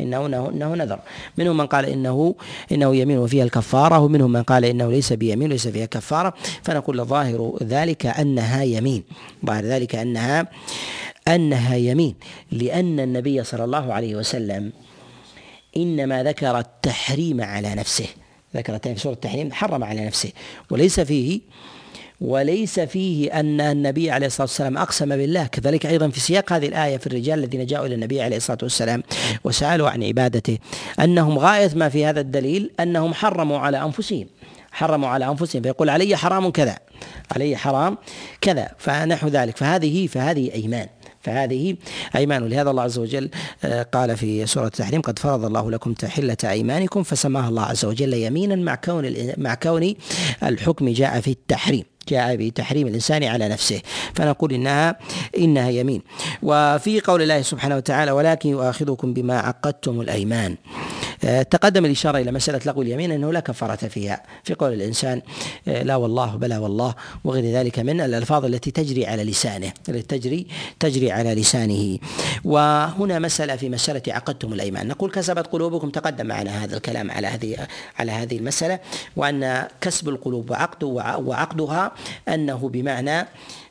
[0.00, 0.98] إنه إنه نذر.
[1.38, 2.34] منهم من قال إنه
[2.72, 6.34] إنه يمين وفيها الكفارة ومنهم من قال إنه ليس بيمين وليس فيها كفارة.
[6.62, 9.04] فنقول ظاهر ذلك أنها يمين.
[9.46, 10.48] ظاهر ذلك أنها
[11.28, 12.14] أنها يمين
[12.52, 14.72] لأن النبي صلى الله عليه وسلم
[15.76, 18.06] إنما ذكر التحريم على نفسه.
[18.56, 20.32] ذكر في سورة التحريم حرم على نفسه.
[20.70, 21.40] وليس فيه
[22.20, 25.46] وليس فيه أن النبي عليه الصلاة والسلام أقسم بالله.
[25.46, 29.02] كذلك أيضا في سياق هذه الآية في الرجال الذين جاءوا إلى النبي عليه الصلاة والسلام
[29.44, 30.58] وسألوا عن عبادته.
[31.00, 34.26] أنهم غاية ما في هذا الدليل أنهم حرموا على أنفسهم.
[34.72, 35.62] حرموا على أنفسهم.
[35.62, 36.78] فيقول علي حرام كذا
[37.32, 37.98] علي حرام
[38.40, 39.56] كذا فنحو ذلك.
[39.56, 40.88] فهذه فهذه أيمان.
[41.26, 41.76] فهذه
[42.16, 42.48] أيمان.
[42.48, 43.30] لهذا الله عز وجل
[43.64, 48.14] آه، قال في سورة التحريم قد فرض الله لكم تحلة أيمانكم فسماها الله عز وجل
[48.14, 49.94] يمينا مع كون مع كون
[50.42, 53.80] الحكم جاء في التحريم جاء بتحريم الإنسان على نفسه.
[54.14, 54.98] فنقول إنها
[55.38, 56.02] إنها يمين.
[56.42, 60.52] وفي قول الله سبحانه وتعالى ولكن يؤاخذكم بما عقدتم الأيمان.
[60.52, 61.15] آه،
[61.50, 64.22] تقدم الإشارة إلى مسألة لغو اليمين أنه لا كفارة فيها.
[64.44, 65.22] في قول الإنسان
[65.68, 70.46] آه، لا والله بلا والله وغير ذلك من الألفاظ التي تجري على لسانه التي تجري
[70.80, 71.98] تجري على لسانه.
[72.44, 74.88] وهنا مسألة في مسألة عقدتم الأيمان.
[74.88, 77.66] نقول كسبت قلوبكم تقدم معنا هذا الكلام على هذه
[77.98, 78.78] على هذه المسألة
[79.16, 81.92] وأن كسب القلوب وعقد وعقدها
[82.28, 83.26] أنه بمعنى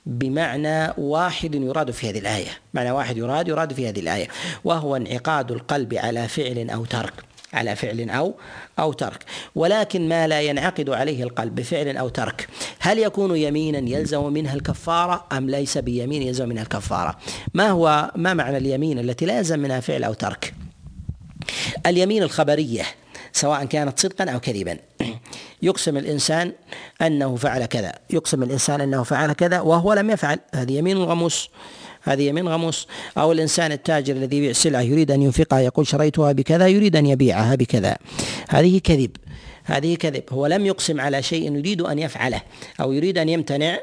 [0.05, 2.49] بمعنى واحد يراد في هذه الآية.
[2.73, 4.27] معنى واحد يراد يراد في هذه الآية.
[4.63, 7.13] وهو انعقاد القلب على فعل أو ترك.
[7.56, 8.34] على فعل أو
[8.80, 9.24] أو ترك.
[9.56, 12.48] ولكن ما لا ينعقد عليه القلب بفعل أو ترك.
[12.80, 17.18] هل يكون يمينا يلزم منها الكفارة أم ليس بيمين يلزم منها الكفارة؟
[17.54, 20.54] ما هو ما معنى اليمين التي لا يلزم منها فعل أو ترك؟
[21.86, 22.84] اليمين الخبرية
[23.34, 24.78] سواء كانت صدقا أو كذبا.
[25.62, 26.52] يقسم الإنسان
[27.02, 27.94] أنه فعل كذا.
[28.10, 30.39] يقسم الإنسان أنه فعل كذا وهو لم يفعل.
[30.56, 31.50] هذه يمين غموس
[32.06, 32.88] هذه يمين غموس.
[33.18, 37.56] أو الإنسان التاجر الذي يبيع سلعة يريد أن ينفقها يقول شريتها بكذا يريد أن يبيعها
[37.56, 37.98] بكذا.
[38.50, 39.12] هذه كذب.
[39.63, 40.24] هذه كذب.
[40.32, 42.41] هو لم يقسم على شيء يريد أن يفعله
[42.82, 43.80] أو يريد أن يمتنع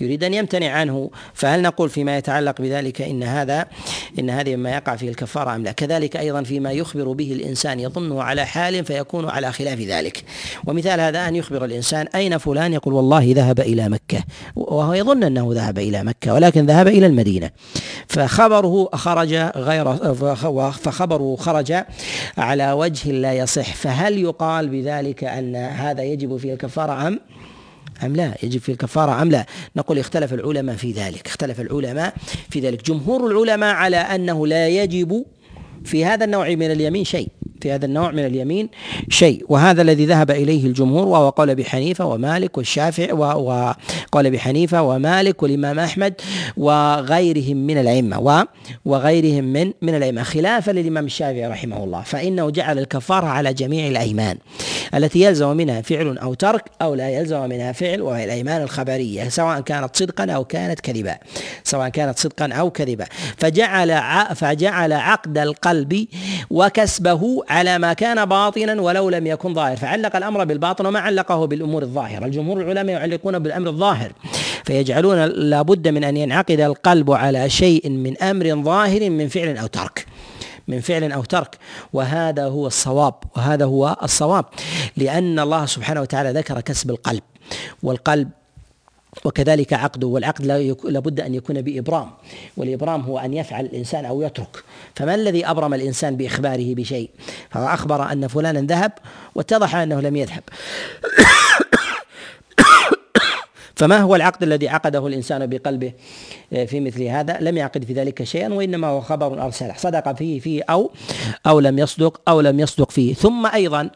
[0.00, 1.10] يريد أن يمتنع عنه.
[1.34, 3.66] فهل نقول فيما يتعلق بذلك إن هذا
[4.18, 5.72] إن هذه مما يقع فيه الكفارة أم لا.
[5.72, 10.24] كذلك أيضا فيما يخبر به الإنسان يظنه على حال فيكون على خلاف ذلك.
[10.66, 14.24] ومثال هذا أن يخبر الإنسان أين فلان؟ يقول والله ذهب إلى مكة.
[14.56, 17.50] وهو يظن أنه ذهب إلى مكة ولكن ذهب إلى المدينة.
[18.08, 19.94] فخبره خرج غير
[20.74, 21.74] فخبره خرج
[22.38, 23.74] على وجه لا يصح.
[23.74, 27.20] فهل يقال بذلك أن هذا يجب فيه الكفارة أم
[28.04, 32.14] أم لا؟ يجب في الكفارة أم لا؟ نقول اختلف العلماء في ذلك اختلف العلماء
[32.50, 32.84] في ذلك.
[32.84, 35.24] جمهور العلماء على أنه لا يجب
[35.84, 37.28] في هذا النوع من اليمين شيء.
[37.60, 38.68] في هذا النوع من اليمين
[39.08, 39.44] شيء.
[39.48, 45.42] وهذا الذي ذهب إليه الجمهور وهو قول أبي حنيفة ومالك والشافعي وقول أبي حنيفة ومالك
[45.42, 46.14] والإمام أحمد
[46.56, 48.46] وغيرهم من الأئمة
[48.84, 52.02] وغيرهم من من الأئمة خلافا للإمام الشافعي رحمه الله.
[52.02, 54.36] فإنه جعل الكفارة على جميع الأيمان.
[54.94, 59.60] التي يلزم منها فعل أو ترك أو لا يلزم منها فعل وهي الأيمان الخبرية سواء
[59.60, 61.16] كانت صدقا أو كانت كذبا.
[61.64, 63.06] سواء كانت صدقا أو كذبا.
[63.36, 64.02] فجعل
[64.34, 65.71] فجعل عقد القلب
[66.50, 69.76] وكسبه على ما كان باطنا ولو لم يكن ظاهر.
[69.76, 72.26] فعلق الأمر بالباطن وما علقه بالأمور الظاهرة.
[72.26, 74.12] الجمهور العلماء يعلقون بالأمر الظاهر
[74.64, 80.06] فيجعلون لابد من أن ينعقد القلب على شيء من أمر ظاهر من فعل أو ترك
[80.68, 81.58] من فعل أو ترك.
[81.92, 84.44] وهذا هو الصواب وهذا هو الصواب
[84.96, 87.22] لأن الله سبحانه وتعالى ذكر كسب القلب
[87.82, 88.28] والقلب
[89.24, 90.46] وكذلك عقده والعقد
[90.84, 92.10] لابد أن يكون بإبرام
[92.56, 94.64] والإبرام هو أن يفعل الإنسان أو يترك.
[94.94, 97.10] فما الذي أبرم الإنسان بإخباره بشيء؟
[97.50, 98.92] فهو أخبر أن فلانا ذهب
[99.34, 100.42] واتضح أنه لم يذهب.
[103.76, 105.92] فما هو العقد الذي عقده الإنسان بقلبه
[106.52, 110.40] آه، في مثل هذا؟ لم يعقد في ذلك شيئا وإنما هو خبر ارسله صدق فيه
[110.40, 110.90] فيه أو
[111.46, 113.14] أو لم يصدق أو لم يصدق فيه.
[113.14, 113.90] ثم أيضا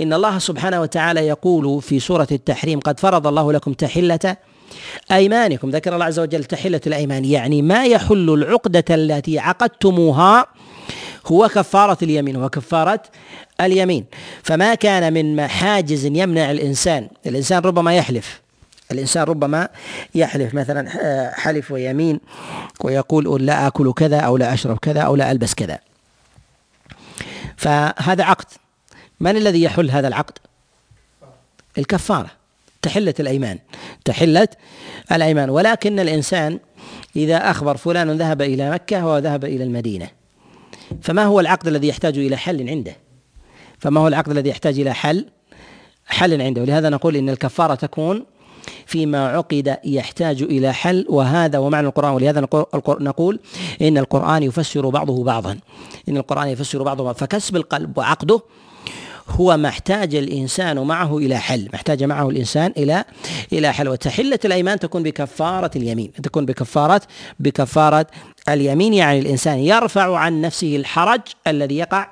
[0.00, 4.36] إن الله سبحانه وتعالى يقول في سورة التحريم قد فرض الله لكم تحلة
[5.12, 5.70] أيمانكم.
[5.70, 10.46] ذكر الله عز وجل تحلة الأيمان يعني ما يحل العقدة التي عقدتموها
[11.26, 13.02] هو كفارة اليمين وكفارة
[13.60, 14.04] اليمين.
[14.42, 18.47] فما كان من حاجز يمنع الإنسان الإنسان ربما يحلف
[18.92, 19.68] الإنسان ربما
[20.14, 22.20] يحلف مثلا آه، حلف ويمين
[22.80, 25.78] ويقول لا آكل كذا أو لا أشرب كذا أو لا ألبس كذا.
[27.56, 28.44] فهذا عقد.
[29.20, 30.38] من الذي يحل هذا العقد؟
[31.78, 32.30] الكفارة.
[32.82, 33.58] تحلة الأيمان.
[34.04, 34.48] تحلة
[35.12, 35.50] الأيمان.
[35.50, 36.58] ولكن الإنسان
[37.16, 40.08] إذا أخبر فلان ذهب إلى مكة وذهب إلى المدينة.
[41.02, 42.96] فما هو العقد الذي يحتاج إلى حل عنده؟
[43.78, 45.26] فما هو العقد الذي يحتاج إلى حل؟
[46.06, 46.62] حل عنده.
[46.62, 48.24] ولهذا نقول إن الكفارة تكون
[48.88, 51.06] فيما عقد يحتاج إلى حل.
[51.08, 52.40] وهذا ومعنى القرآن ولهذا
[53.00, 53.40] نقول
[53.82, 55.58] إن القرآن يفسر بعضه بعضا.
[56.08, 57.18] إن القرآن يفسر بعضه بعضا.
[57.18, 58.40] فكسب القلب وعقده
[59.28, 63.04] هو ما احتاج الإنسان معه إلى حل، ما احتاج معه الإنسان إلى
[63.52, 67.00] إلى حل، وتحلة الأيمان تكون بكفارة اليمين، تكون بكفاره
[67.40, 68.06] بكفارة
[68.48, 68.94] اليمين.
[68.94, 72.08] يعني الإنسان يرفع عن نفسه الحرج الذي يقع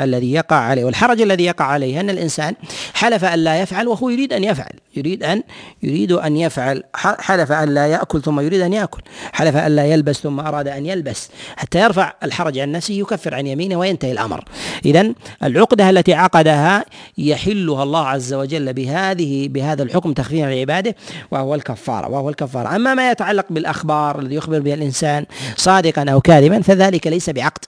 [0.00, 2.54] الذي يقع عليه والحرج الذي يقع عليه أن الإنسان
[2.94, 5.42] حلف أن لا يفعل وهو يريد أن يفعل يريد أن
[5.82, 10.20] يريد أن يفعل حلف أن لا يأكل ثم يريد أن يأكل حلف أن لا يلبس
[10.20, 14.44] ثم أراد أن يلبس حتى يرفع الحرج عن نفسه يكفر عن يمينه وينتهي الأمر.
[14.84, 16.84] إذا العقدة التي عقدها
[17.18, 20.94] يحلها الله عز وجل بهذه بهذا الحكم تخفيفا لعباده
[21.30, 22.76] وهو الكفارة وهو الكفارة.
[22.76, 27.64] أما ما يتعلق بالأخبار الذي يخبر بها الإنسان صادقا أو كاذبا فذلك ليس بعقد.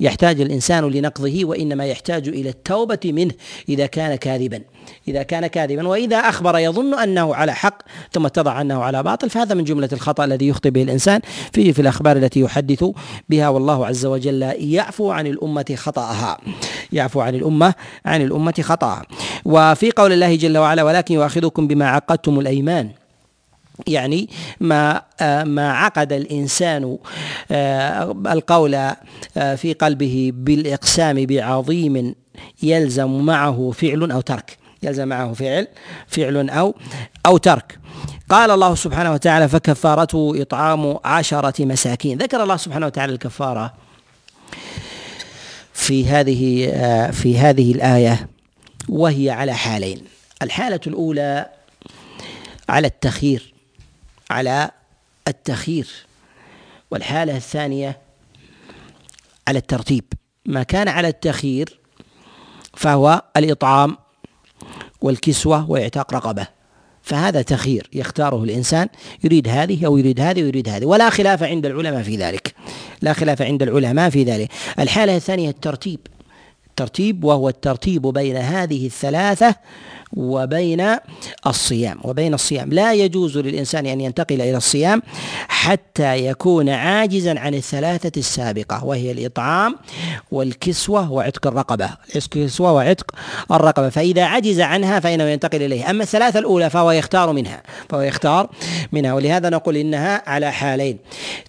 [0.00, 3.32] يحتاج الإنسان لنقضه وإنما يحتاج إلى التوبة منه
[3.68, 4.60] إذا كان كاذبا.
[5.08, 9.54] إذا كان كاذبا وإذا أخبر يظن أنه على حق ثم اتضح أنه على باطل فهذا
[9.54, 11.20] من جملة الخطأ الذي يخطئ به الإنسان
[11.52, 12.84] فيه في الأخبار التي يحدث
[13.28, 13.48] بها.
[13.48, 16.38] والله عز وجل يعفو عن الأمة خطأها.
[16.92, 17.74] يعفو عن الأمة
[18.04, 19.02] عن الأمة خطأها.
[19.44, 22.90] وفي قول الله جل وعلا ولكن يؤاخذكم بما عقدتم الأيمان.
[23.86, 24.28] يعني
[24.60, 25.02] ما
[25.44, 26.98] ما عقد الإنسان
[27.50, 32.14] آه، القول آه، في قلبه بالإقسام بعظيم
[32.62, 34.58] يلزم معه فعل أو ترك.
[34.82, 35.68] يلزم معه فعل
[36.06, 36.74] فعل أو
[37.26, 37.78] أو ترك.
[38.30, 42.18] قال الله سبحانه وتعالى فكفارته إطعام عشرة مساكين.
[42.18, 43.74] ذكر الله سبحانه وتعالى الكفارة
[45.72, 48.28] في هذه آه، في هذه الآية
[48.88, 50.00] وهي على حالين.
[50.42, 51.46] الحالة الأولى
[52.68, 53.57] على التخيير.
[54.30, 54.70] على
[55.28, 55.88] التخيير.
[56.90, 57.98] والحالة الثانية
[59.48, 60.04] على الترتيب.
[60.46, 61.78] ما كان على التخيير
[62.76, 63.96] فهو الإطعام
[65.00, 66.46] والكسوة وإعتاق رقبة.
[67.02, 68.88] فهذا تخيير يختاره الإنسان
[69.24, 70.86] يريد هذه أو يريد هذه ويريد هذه.
[70.86, 72.54] ولا خلاف عند العلماء في ذلك.
[73.02, 74.50] لا خلاف عند العلماء في ذلك.
[74.78, 76.00] الحالة الثانية الترتيب.
[76.66, 79.54] الترتيب وهو الترتيب بين هذه الثلاثة
[80.16, 80.96] وبين
[81.46, 82.72] الصيام وبين الصيام.
[82.72, 85.02] لا يجوز للإنسان أن ينتقل إلى الصيام
[85.48, 89.76] حتى يكون عاجزا عن الثلاثة السابقة وهي الإطعام
[90.32, 91.90] والكسوة وعتق الرقبة.
[92.16, 93.10] الكسوة وعتق
[93.50, 98.50] الرقبة فإذا عجز عنها فإنه ينتقل إليه أما الثلاثة الأولى فهو يختار منها فهو يختار
[98.92, 99.12] منها.
[99.12, 100.98] ولهذا نقول إنها على حالين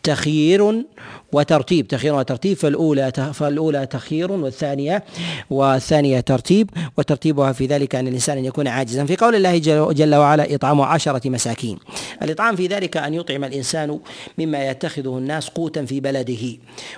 [0.04, 0.84] تخيير
[1.32, 1.88] وترتيب.
[1.88, 5.04] تخير وترتيب فالأولى فالأولى تخيير والثانية
[5.50, 6.70] والثانية ترتيب.
[6.98, 9.06] وترتيبها في ذلك أن الإنسان يكون عاجزا.
[9.06, 9.58] في قول الله
[9.92, 11.78] جل وعلا إطعام عشرة مساكين.
[12.22, 14.00] الإطعام في ذلك أن يطعم الإنسان
[14.38, 16.58] مما يتخذه الناس قوتا في بلده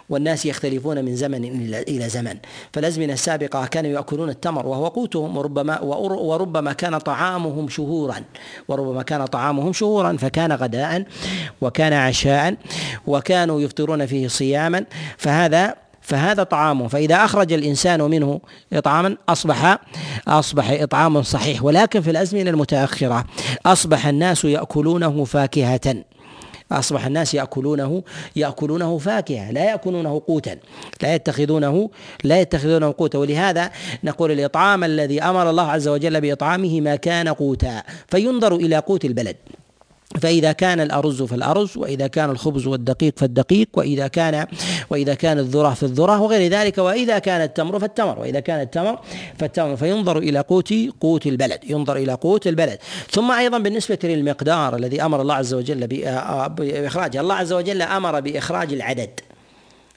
[0.10, 1.46] والناس يختلفون من زمن
[1.88, 2.38] إلى زمن.
[2.74, 8.24] فالأزمنة السابقة كانوا يأكلون التمر وهو قوتهم وربما وربما كان طعامهم شهورا.
[8.68, 11.06] وربما كان طعامهم شهورا فكان غداء
[11.62, 12.56] وكان عشاء
[13.08, 14.86] وكانوا يفطرون فيه صياما.
[15.18, 18.42] فهذا فهذا طعامه فإذا أخرج الإنسان منه
[18.74, 19.80] إطعاما أصبح
[20.28, 21.64] أصبح إطعام صحيح.
[21.64, 23.26] ولكن في الأزمنة المتأخرة
[23.66, 25.96] أصبح الناس يأكلونه فاكهة.
[26.72, 28.04] أصبح الناس يأكلونه
[28.36, 30.58] يأكلونه فاكهة لا يأكلونه قوتا
[31.02, 31.90] لا يتخذونه
[32.24, 33.18] لا يتخذونه قوتا.
[33.18, 33.72] ولهذا
[34.04, 39.36] نقول الإطعام الذي أمر الله عز وجل بإطعامه ما كان قوتا فينظر إلى قوت البلد.
[40.22, 44.48] فإذا كان الأرز فالأرز وإذا كان الخبز والدقيق فالدقيق وإذا كان
[44.90, 49.00] وإذا كان الذرة في الذرة وغير ذلك وإذا كان التمر فالتمر وإذا كان التمر
[49.40, 52.80] فالتمر فينظر إلى قوت قوت البلد ينظر إلى قوت البلد.
[53.12, 58.74] ثم أيضا بالنسبة للمقدار الذي أمر الله عز وجل بإخراجه الله عز وجل أمر بإخراج
[58.74, 59.20] العدد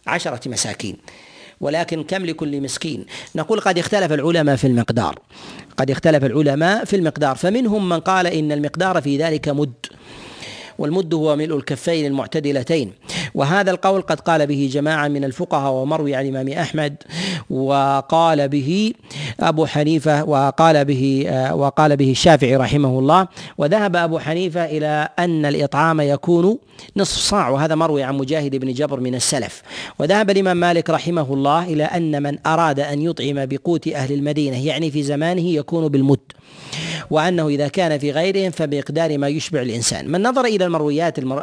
[0.07, 0.97] عشرة مساكين
[1.61, 5.19] ولكن كم لكل مسكين؟ نقول قد اختلف العلماء في المقدار
[5.77, 9.73] قد اختلف العلماء في المقدار فمنهم من قال إن المقدار في ذلك مد
[10.79, 12.93] والمد هو ملء الكفين المعتدلتين.
[13.35, 16.97] وهذا القول قد قال به جماعة من الفقهاء ومروي عن الإمام أحمد
[17.51, 18.93] وقال به
[19.41, 23.29] أبو حنيفة وقال به وقال به الشافعي رحمه الله.
[23.59, 26.59] وذهب أبو حنيفة إلى أن الإطعام يكون
[26.97, 29.63] نصف صاع وهذا مروي عن مجاهد بن جبر من السلف.
[29.99, 34.91] وذهب الإمام مالك رحمه الله إلى أن من أراد أن يطعم بقوت أهل المدينة يعني
[34.91, 36.19] في زمانه يكون بالمد.
[37.11, 40.11] وأنه إذا كان في غيرهم فبمقدار ما يشبع الإنسان.
[40.11, 41.43] من نظر إلى المرويات المر...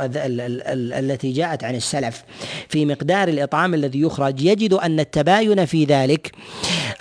[1.00, 2.24] التي جاءت عن السلف
[2.70, 6.32] في مقدار الإطعام الذي يخرج يجد أن التباين في ذلك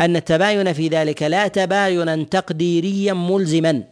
[0.01, 3.83] أن التباين في ذلك لا تباينا تقديريا ملزما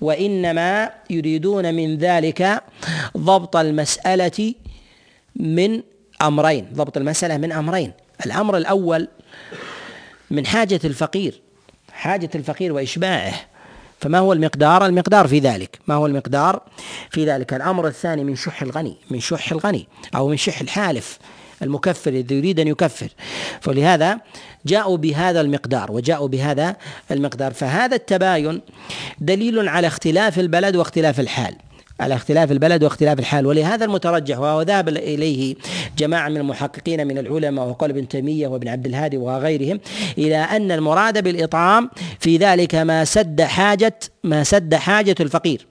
[0.00, 2.62] وإنما يريدون من ذلك
[3.16, 4.54] ضبط المسألة
[5.36, 5.82] من
[6.22, 6.66] أمرين.
[6.72, 7.92] ضبط المسألة من أمرين.
[8.26, 9.08] الأمر الأول
[10.30, 11.40] من حاجة الفقير
[11.92, 13.34] حاجة الفقير وإشباعه.
[14.00, 16.62] فما هو المقدار؟ المقدار في ذلك، ما هو المقدار؟
[17.10, 21.18] في ذلك، الأمر الثاني من شح الغني، من شح الغني أو من شح الحالف
[21.62, 23.08] المكفر الذي يريد أن يكفر،
[23.60, 24.18] فلهذا
[24.66, 26.76] جاءوا بهذا المقدار وجاءوا بهذا
[27.10, 28.60] المقدار، فهذا التباين
[29.18, 31.54] دليل على اختلاف البلد واختلاف الحال.
[32.00, 33.46] على اختلاف البلد واختلاف الحال.
[33.46, 35.54] ولهذا المترجح وهو ذهب إليه
[35.98, 39.80] جماعة من المحققين من العلماء وقال ابن تيمية وابن عبد الهادي وغيرهم
[40.18, 45.66] إلى أن المراد بالإطعام في ذلك ما سد حاجة ما سد حاجة الفقير.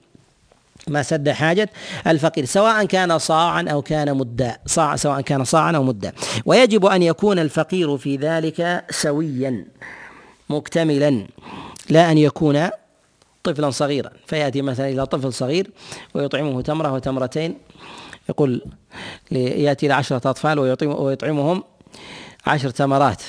[0.88, 1.70] ما سد حاجة
[2.06, 6.12] الفقير سواء كان صاعا أو كان مدا صاع سواء كان صاعا أو مدا.
[6.46, 9.64] ويجب أن يكون الفقير في ذلك سويا
[10.50, 11.26] مكتملا
[11.90, 12.68] لا أن يكون
[13.42, 15.70] طفلا صغيرا فيأتي مثلا إلى طفل صغير
[16.14, 17.58] ويطعمه تمرة وتمرتين
[18.28, 18.64] يقول
[19.32, 21.64] يأتي إلى عشرة أطفال ويطعمهم
[22.46, 23.22] عشر تمرات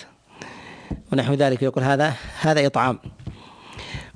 [1.13, 2.99] ونحو ذلك يقول هذا هذا إطعام.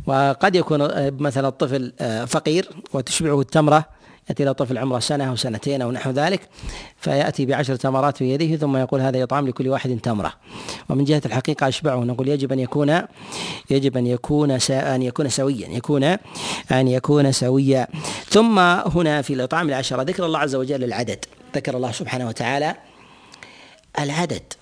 [0.07, 0.79] وقد يكون
[1.21, 1.93] مثلا الطفل
[2.27, 3.85] فقير وتشبعه التمرة
[4.29, 6.49] يأتي إلى طفل عمره سنة أو سنتين أو نحو ذلك
[6.97, 10.33] فيأتي بعشر تمرات في يده ثم يقول هذا إطعام لكل واحد تمرة.
[10.89, 13.01] ومن جهة الحقيقة أشبعه نقول يجب أن يكون
[13.69, 16.03] يجب أن يكون أن يكون سويا يكون
[16.71, 17.87] أن يكون سويا.
[18.29, 21.25] ثم هنا في الإطعام العشرة ذكر الله عز وجل العدد.
[21.55, 22.75] ذكر الله سبحانه وتعالى
[23.99, 24.53] العدد.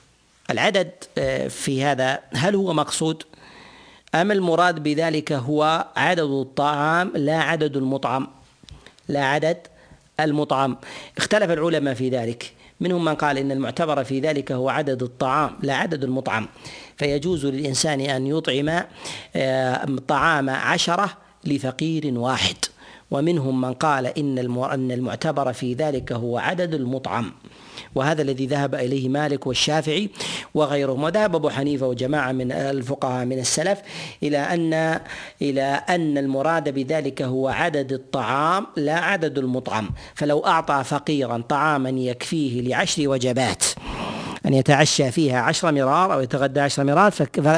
[0.49, 3.23] العدد آه، في هذا هل هو مقصود؟
[4.15, 8.42] أم المراد بذلك هو عدد الطعام لا عدد المطعم؟
[9.07, 9.57] لا عدد
[10.19, 10.77] المطعم.
[11.17, 12.53] اختلف العلماء في ذلك.
[12.79, 16.47] منهم من قال إن المعتبر في ذلك هو عدد الطعام لا عدد المطعم.
[16.97, 18.83] فيجوز للإنسان أن يطعم
[19.35, 22.55] آه، طعام عشرة لفقير واحد.
[23.11, 27.31] ومنهم من قال أن المعتبر في ذلك هو عدد المطعم.
[27.95, 30.09] وهذا الذي ذهب إليه مالك والشافعي
[30.53, 33.79] وغيرهم وذهب أبو حنيفة وجماعة من الفقهاء من السلف
[34.23, 34.99] إلى ان
[35.41, 39.89] إلى أن المراد بذلك هو عدد الطعام لا عدد المطعم.
[40.15, 43.63] فلو أعطى فقيرا طعاما يكفيه لعشر وجبات
[44.45, 47.11] أن يتعشى فيها عشر مرار أو يتغدى عشر مرار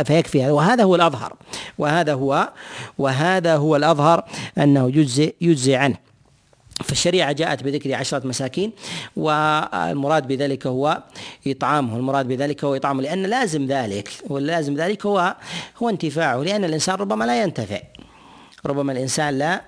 [0.03, 1.33] فيكفي وهذا هو الأظهر.
[1.77, 2.49] وهذا هو
[2.97, 4.23] وهذا هو الأظهر
[4.57, 6.04] أنه يجزي يجزي عنه.
[6.83, 8.71] فالشريعة جاءت بذكر عشرة مساكين
[9.15, 11.03] والمراد بذلك هو
[11.47, 15.35] إطعامه المراد بذلك هو إطعامه لأن لازم ذلك واللازم ذلك هو
[15.77, 17.79] هو انتفاعه لأن الإنسان ربما لا ينتفع
[18.65, 19.61] ربما الإنسان لا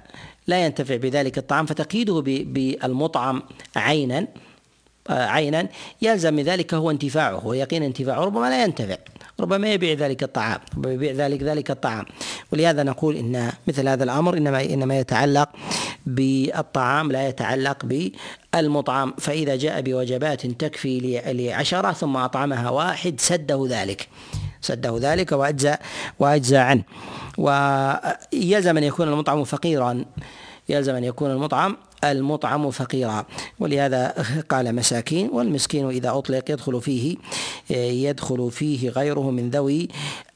[0.47, 3.43] لا ينتفع بذلك الطعام فتقييده بالمطعم
[3.75, 4.27] عينا
[5.09, 5.67] عينا
[6.01, 8.97] يلزم من ذلك هو انتفاعه ويقين انتفاعه ربما لا ينتفع
[9.39, 12.05] ربما يبيع ذلك الطعام ربما يبيع ذلك ذلك الطعام
[12.53, 15.49] ولهذا نقول إن مثل هذا الأمر إنما إنما يتعلق
[16.07, 17.85] بالطعام لا يتعلق
[18.53, 24.07] بالمطعم فإذا جاء بوجبات تكفي لعشرة ثم أطعمها واحد سده ذلك
[24.61, 25.75] سده ذلك واجزى
[26.19, 26.83] واجزى عنه.
[27.37, 30.05] ويلزم أن يكون المطعم فقيرا
[30.69, 33.25] يلزم أن يكون المطعم المطعم فقيرا.
[33.59, 34.13] ولهذا
[34.49, 37.15] قال مساكين والمسكين إذا أطلق يدخل فيه
[37.69, 39.87] يدخل فيه غيره من ذوي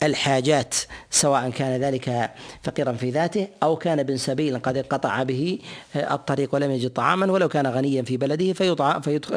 [0.03, 0.76] الحاجات
[1.09, 2.32] سواء كان ذلك
[2.64, 5.59] فقيرا في ذاته أو كان ابن سبيل قد انقطع به
[5.95, 8.53] الطريق ولم يجد طعاما ولو كان غنيا في بلده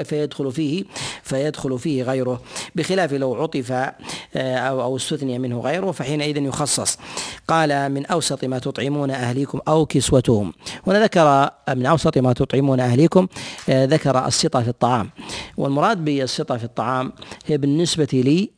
[0.05, 0.85] فيدخل فيه
[1.23, 2.43] فيدخل فيه غيره.
[2.75, 3.73] بخلاف لو عطف
[4.37, 6.99] أو أو استثني منه غيره فحينئذ يخصص.
[7.49, 10.53] قال من أوسط ما تطعمون أهليكم أو كسوتهم.
[10.87, 13.27] هنا ذكر من أوسط ما تطعمون أهليكم
[13.69, 15.11] آه، ذكر السطة في الطعام.
[15.57, 17.13] والمراد بالسطة في الطعام
[17.47, 18.51] هي بالنسبة لي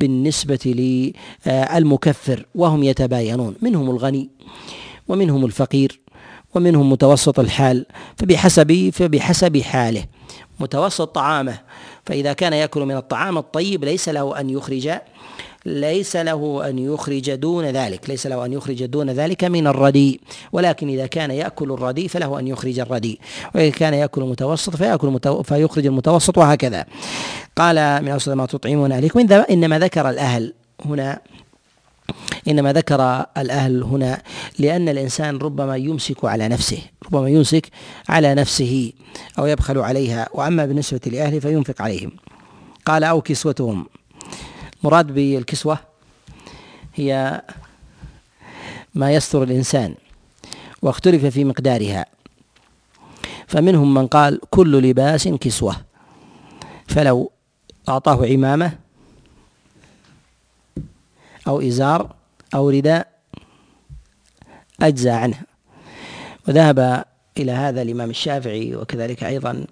[0.00, 0.64] بالنسبة
[1.46, 3.54] للمكفر وهم يتباينون.
[3.62, 4.28] منهم الغني
[5.08, 6.00] ومنهم الفقير
[6.54, 7.86] ومنهم متوسط الحال
[8.16, 10.04] فبحسب فبحسب حاله.
[10.60, 11.58] متوسط طعامه
[12.06, 14.90] فإذا كان يأكل من الطعام الطيب ليس له أن يخرج
[15.68, 20.20] ليس له أن يخرج دون ذلك ليس له أن يخرج دون ذلك من الرديء
[20.52, 23.18] ولكن إذا كان يأكل الرديء فله أن يخرج الرديء
[23.54, 25.18] وإذا كان يأكل المتوسط فيأكل.
[25.44, 26.84] فيخرج المتوسط وهكذا.
[27.56, 30.54] قال من أوسط ما تطعمون أهلكم إنما ذكر الأهل
[30.84, 31.20] هنا
[32.48, 34.22] إنما ذكر الأهل هنا
[34.58, 37.66] لأن الإنسان ربما يمسك على نفسه ربما يمسك
[38.08, 38.92] على نفسه
[39.38, 40.28] أو يبخل عليها.
[40.34, 42.12] وأما بالنسبة لأهله فينفق عليهم.
[42.86, 43.86] قال أو كسوتهم.
[44.82, 45.78] مراد بالكسوة
[46.94, 47.42] هي
[48.94, 49.94] ما يستر الإنسان
[50.82, 52.06] واختلف في مقدارها.
[53.46, 55.76] فمنهم من قال كل لباس كسوة.
[56.86, 57.32] فلو
[57.88, 58.78] أعطاه عمامة
[61.46, 62.14] أو إزار
[62.54, 63.08] أو رداء
[64.80, 65.40] أجزى عنه.
[66.48, 67.04] وذهب
[67.38, 69.66] إلى هذا الإمام الشافعي وكذلك أيضا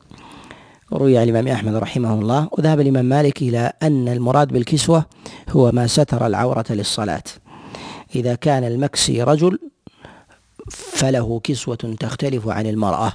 [0.93, 5.05] روي عن الإمام أحمد رحمه الله وذهب الإمام مالك إلى أن المراد بالكسوة
[5.51, 7.23] هو ما ستر العورة للصلاة.
[8.15, 9.59] إذا كان المكسي رجل
[10.71, 13.13] فله كسوة تختلف عن المرأة.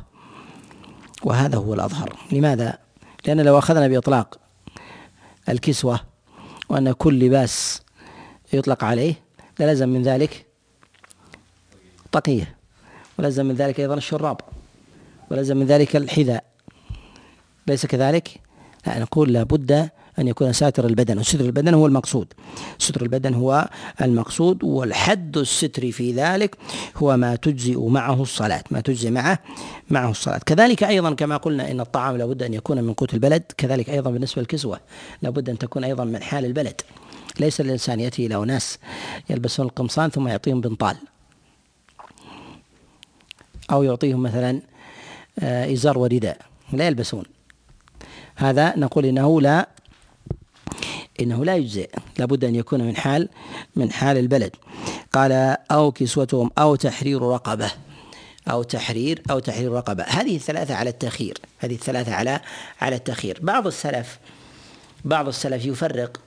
[1.23, 2.15] وهذا هو الأظهر.
[2.31, 2.77] لماذا؟
[3.25, 4.39] لأن لو أخذنا بإطلاق
[5.49, 5.99] الكسوة
[6.69, 7.81] وأن كل لباس
[8.53, 9.13] يطلق عليه
[9.59, 10.45] للزم من ذلك
[12.11, 12.55] طقية
[13.19, 14.41] ولزم من ذلك أيضا الشراب
[15.31, 16.50] ولزم من ذلك الحذاء.
[17.71, 18.39] ليس كذلك؟
[18.87, 22.33] لا نقول لابد أن يكون ساتر البدن وستر البدن هو المقصود.
[22.77, 23.69] ستر البدن هو
[24.01, 26.57] المقصود والحد الستر في ذلك
[26.97, 29.39] هو ما تجزئ معه الصلاة ما تجزئ معه
[29.89, 30.37] معه الصلاة.
[30.37, 34.41] كذلك أيضا كما قلنا إن الطعام لابد أن يكون من قوت البلد كذلك أيضا بالنسبة
[34.41, 34.79] للكسوة
[35.21, 36.81] لابد أن تكون أيضا من حال البلد.
[37.39, 38.77] ليس الإنسان يأتي إلى أناس
[39.29, 40.95] يلبسون القمصان ثم يعطيهم بنطال.
[43.71, 44.61] أو يعطيهم مثلا
[45.39, 46.37] آه، إزار ورداء
[46.73, 47.23] لا يلبسون.
[48.35, 49.67] هذا نقول إنه لا
[51.19, 51.89] إنه لا يجزئ.
[52.19, 53.29] لابد أن يكون من حال
[53.75, 54.55] من حال البلد.
[55.13, 55.31] قال
[55.71, 57.71] أو كسوتهم أو تحرير رقبة.
[58.51, 60.03] أو تحرير أو تحرير رقبة.
[60.03, 62.41] هذه الثلاثة على التخيير هذه الثلاثة على
[62.81, 64.19] على التخيير بعض السلف
[65.05, 66.21] بعض السلف يفرق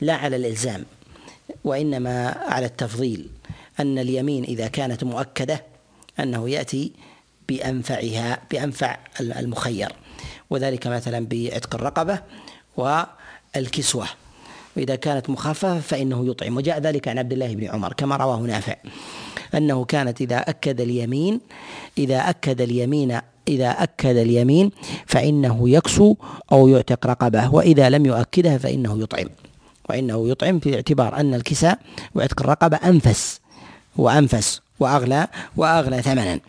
[0.00, 0.84] لا على الإلزام
[1.64, 3.28] وإنما على التفضيل.
[3.80, 5.64] أن اليمين إذا كانت مؤكدة
[6.20, 6.92] أنه يأتي
[7.48, 9.92] بأنفعها بأنفع المخير.
[10.50, 12.18] وذلك مثلا بعتق الرقبة
[12.76, 14.06] والكسوة.
[14.76, 16.56] وإذا كانت مخففة فإنه يطعم.
[16.56, 18.74] وجاء ذلك عن عبد الله بن عمر كما رواه نافع
[19.54, 21.40] أنه كانت إذا أكد اليمين
[21.98, 23.18] إذا أكد اليمين
[23.48, 24.70] إذا أكد اليمين
[25.06, 26.14] فإنه يكسو
[26.52, 29.28] أو يعتق رقبة وإذا لم يؤكدها فإنه يطعم.
[29.90, 31.78] وإنه يطعم في اعتبار أن الكساء
[32.14, 33.40] وعتق الرقبة أنفس
[33.96, 36.40] وأنفس وأغلى وأغلى ثمنا.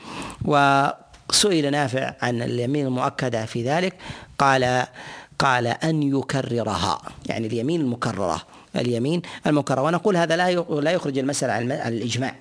[0.45, 0.87] و
[1.31, 3.93] سئل نافع عن اليمين المؤكدة في ذلك
[4.37, 4.85] قال
[5.39, 8.41] قال أن يكررها يعني اليمين المكررة
[8.75, 9.81] اليمين المكررة.
[9.81, 10.51] ونقول هذا لا
[10.81, 12.35] لا يخرج المسألة عن الإجماع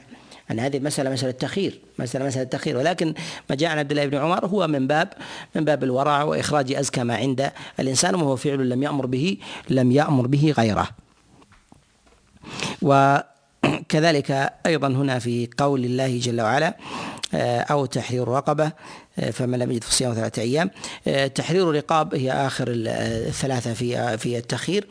[0.50, 3.14] أن هذه المسألة مسألة تخير مسألة مسألة تخير ولكن
[3.50, 5.08] ما جاء عن عبد الله بن عمر هو من باب
[5.54, 9.36] من باب الورع وإخراج أزكى ما عند الإنسان وهو فعل لم يأمر به
[9.70, 10.88] لم يأمر به غيره.
[12.82, 16.76] وكذلك أيضا هنا في قول الله جل وعلا
[17.34, 18.72] أو تحرير رقبة
[19.18, 20.70] آه، فمن لم يجد في صيام ثلاثة أيام.
[21.08, 24.86] آه، تحرير الرقاب هي آخر الثلاثة في في التخيير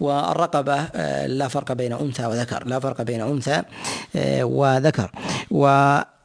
[0.00, 0.84] والرقبة
[1.26, 2.66] لا فرق بين أنثى وذكر.
[2.66, 3.62] لا فرق بين أنثى
[4.42, 5.10] وذكر.
[5.50, 5.66] و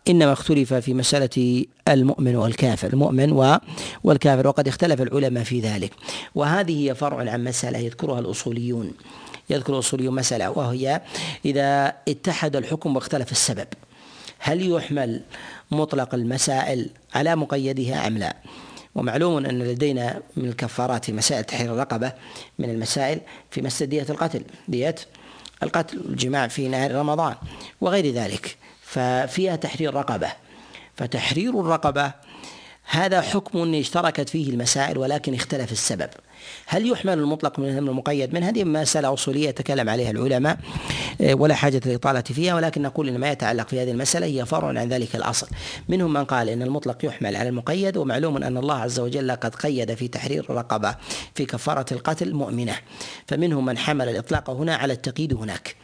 [0.08, 2.94] إنما اختلف في مسألة المؤمن والكافر.
[2.94, 3.60] المؤمن
[4.04, 5.92] والكافر وقد اختلف العلماء في ذلك.
[6.36, 8.92] وهذه هي فرع عن مسألة يذكرها الأصوليون.
[9.50, 11.02] يذكر الأصوليون مسألة وهي
[11.46, 13.68] إذا اتحد الحكم واختلف السبب.
[14.40, 15.22] هل يحمل
[15.72, 18.36] مطلق المسائل على مقيدها أم لا؟
[18.96, 22.14] ومعلوم أن لدينا من الكفارات في مسائل تحرير الرقبة
[22.60, 24.96] من المسائل في مسألة دية القتل دية
[25.64, 27.36] القتل والجماع في نهار رمضان
[27.82, 28.58] وغير ذلك.
[28.82, 30.32] ففيها تحرير رقبة.
[30.98, 32.12] فتحرير الرقبة
[32.86, 36.10] هذا حكم اشتركت فيه المسائل ولكن اختلف السبب.
[36.66, 40.58] هل يحمل المطلق من المقيد من هذه مسألة أصولية تكلم عليها العلماء
[41.22, 44.68] آه، ولا حاجة للإطالة فيها ولكن نقول إن ما يتعلق في هذه المسألة هي فرع
[44.68, 45.48] عن ذلك الأصل.
[45.90, 49.94] منهم من قال إن المطلق يحمل على المقيد ومعلوم أن الله عز وجل قد قيد
[49.94, 50.96] في تحرير الرقبة
[51.36, 52.76] في كفارة القتل مؤمنة.
[53.28, 55.76] فمنهم من حمل الإطلاق هنا على التقييد هناك.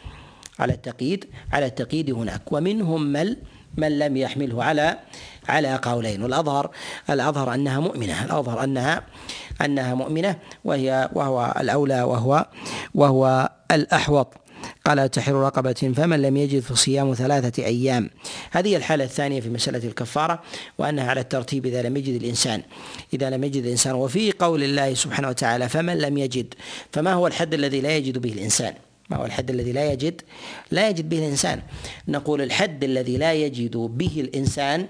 [0.59, 2.51] على التقييد على التقييد هناك.
[2.51, 3.35] ومنهم من
[3.77, 4.97] من لم يحمله على
[5.49, 6.23] على قولين.
[6.23, 6.71] والأظهر
[7.09, 8.25] الأظهر أنها مؤمنة.
[8.25, 9.03] الأظهر أنها
[9.61, 12.45] أنها مؤمنة وهي وهو الأولى وهو
[12.95, 14.33] وهو الأحوط.
[14.85, 18.09] قال تحرير رقبة فمن لم يجد فصيام ثلاثة أيام.
[18.51, 20.41] هذه الحالة الثانية في مسألة الكفارة
[20.77, 22.61] وأنها على الترتيب إذا لم يجد الإنسان.
[23.13, 23.95] إذا لم يجد الإنسان.
[23.95, 26.53] وفي قول الله سبحانه وتعالى فمن لم يجد
[26.91, 28.73] فما هو الحد الذي لا يجد به الإنسان؟
[29.11, 30.21] ما هو الحد الذي لا يجد
[30.71, 31.61] لا يجد به الإنسان.
[32.07, 34.87] نقول الحد الذي لا يجد به الإنسان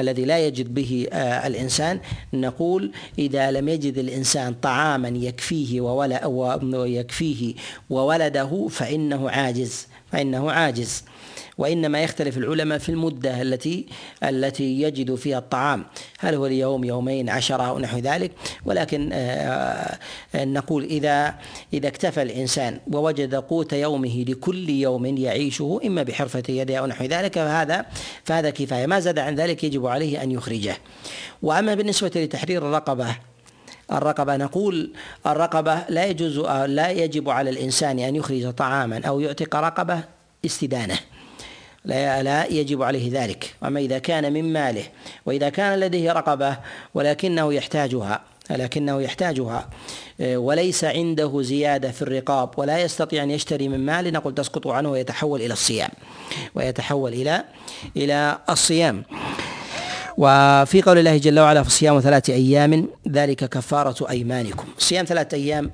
[0.00, 2.00] الذي لا يجد به آه، الإنسان
[2.32, 5.80] نقول إذا لم يجد الإنسان طعاما يكفيه
[7.90, 11.04] وولده فإنه عاجز فإنه عاجز.
[11.58, 13.86] وإنما يختلف العلماء في المدة التي
[14.22, 15.84] التي يجد فيها الطعام.
[16.18, 18.32] هل هو اليوم يومين عشرة أو نحو ذلك.
[18.64, 19.98] ولكن آه،
[20.34, 21.34] آه، نقول إذا
[21.72, 27.34] إذا اكتفى الإنسان ووجد قوت يومه لكل يوم يعيشه إما بحرفة يده أو نحو ذلك
[27.34, 27.86] فهذا
[28.24, 28.86] فهذا كفاية.
[28.86, 30.76] ما زاد عن ذلك يجب عليه أن يخرجه.
[31.42, 33.16] وأما بالنسبة لتحرير الرقبة
[33.92, 34.92] الرقبة نقول
[35.26, 40.04] الرقبة لا يجوز لا يجب على الإنسان أن يخرج طعاما أو يعتق رقبة
[40.46, 40.98] استدانة.
[41.84, 43.54] لا يجب عليه ذلك.
[43.64, 44.84] أما إذا كان من ماله
[45.26, 46.56] وإذا كان لديه رقبة
[46.94, 48.20] ولكنه يحتاجها
[48.50, 49.68] لكنه يحتاجها
[50.20, 54.90] آه، وليس عنده زيادة في الرقاب ولا يستطيع أن يشتري من ماله نقول تسقط عنه
[54.90, 55.90] ويتحول إلى الصيام
[56.54, 57.44] ويتحول إلى
[57.96, 59.04] إلى الصيام.
[60.18, 64.64] وفي قول الله جل وعلا في صيام ثلاثة أيام ذلك كفارة أيمانكم.
[64.78, 65.70] صيام ثلاثة أيام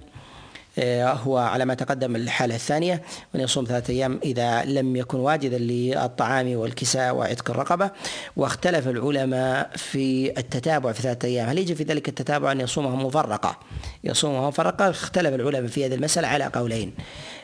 [1.03, 3.03] هو على ما تقدم الحالة الثانية
[3.35, 7.91] من يصوم ثلاثة أيام إذا لم يكن واجدا للطعام والكساء وعتق الرقبة.
[8.37, 11.49] واختلف العلماء في التتابع في ثلاثة أيام.
[11.49, 13.59] هل يجب في ذلك التتابع أن يصومها مفرقة؟
[14.05, 14.91] يصومها مفرقة.
[14.91, 16.93] اختلف العلماء في هذه المسألة على قولين.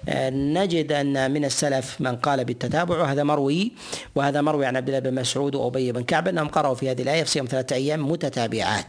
[0.09, 3.72] آه، نجد أن من السلف من قال بالتتابع وهذا مروي
[4.14, 7.22] وهذا مروي عن عبد الله بن مسعود وأبي بن كعب أنهم قرأوا في هذه الآية
[7.22, 8.87] في صيام ثلاثة أيام متتابعات.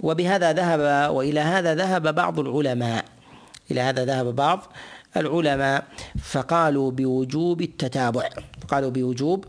[0.00, 3.15] وبهذا ذهب وإلى هذا ذهب بعض العلماء.
[3.70, 4.72] إلى هذا ذهب بعض
[5.16, 5.84] العلماء
[6.22, 8.28] فقالوا بوجوب التتابع
[8.68, 9.44] قالوا بوجوب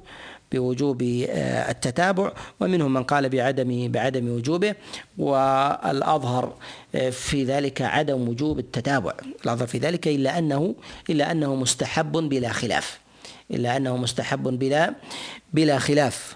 [0.51, 4.75] بوجوب آه، التتابع ومنهم من قال بعدم بعدم وجوبه
[5.17, 6.53] والأظهر
[6.95, 9.13] آه، في ذلك عدم وجوب التتابع.
[9.45, 10.75] الأظهر في ذلك إلا أنه
[11.09, 12.99] إلا أنه مستحب بلا خلاف
[13.51, 14.93] إلا أنه مستحب بلا
[15.53, 16.35] بلا خلاف.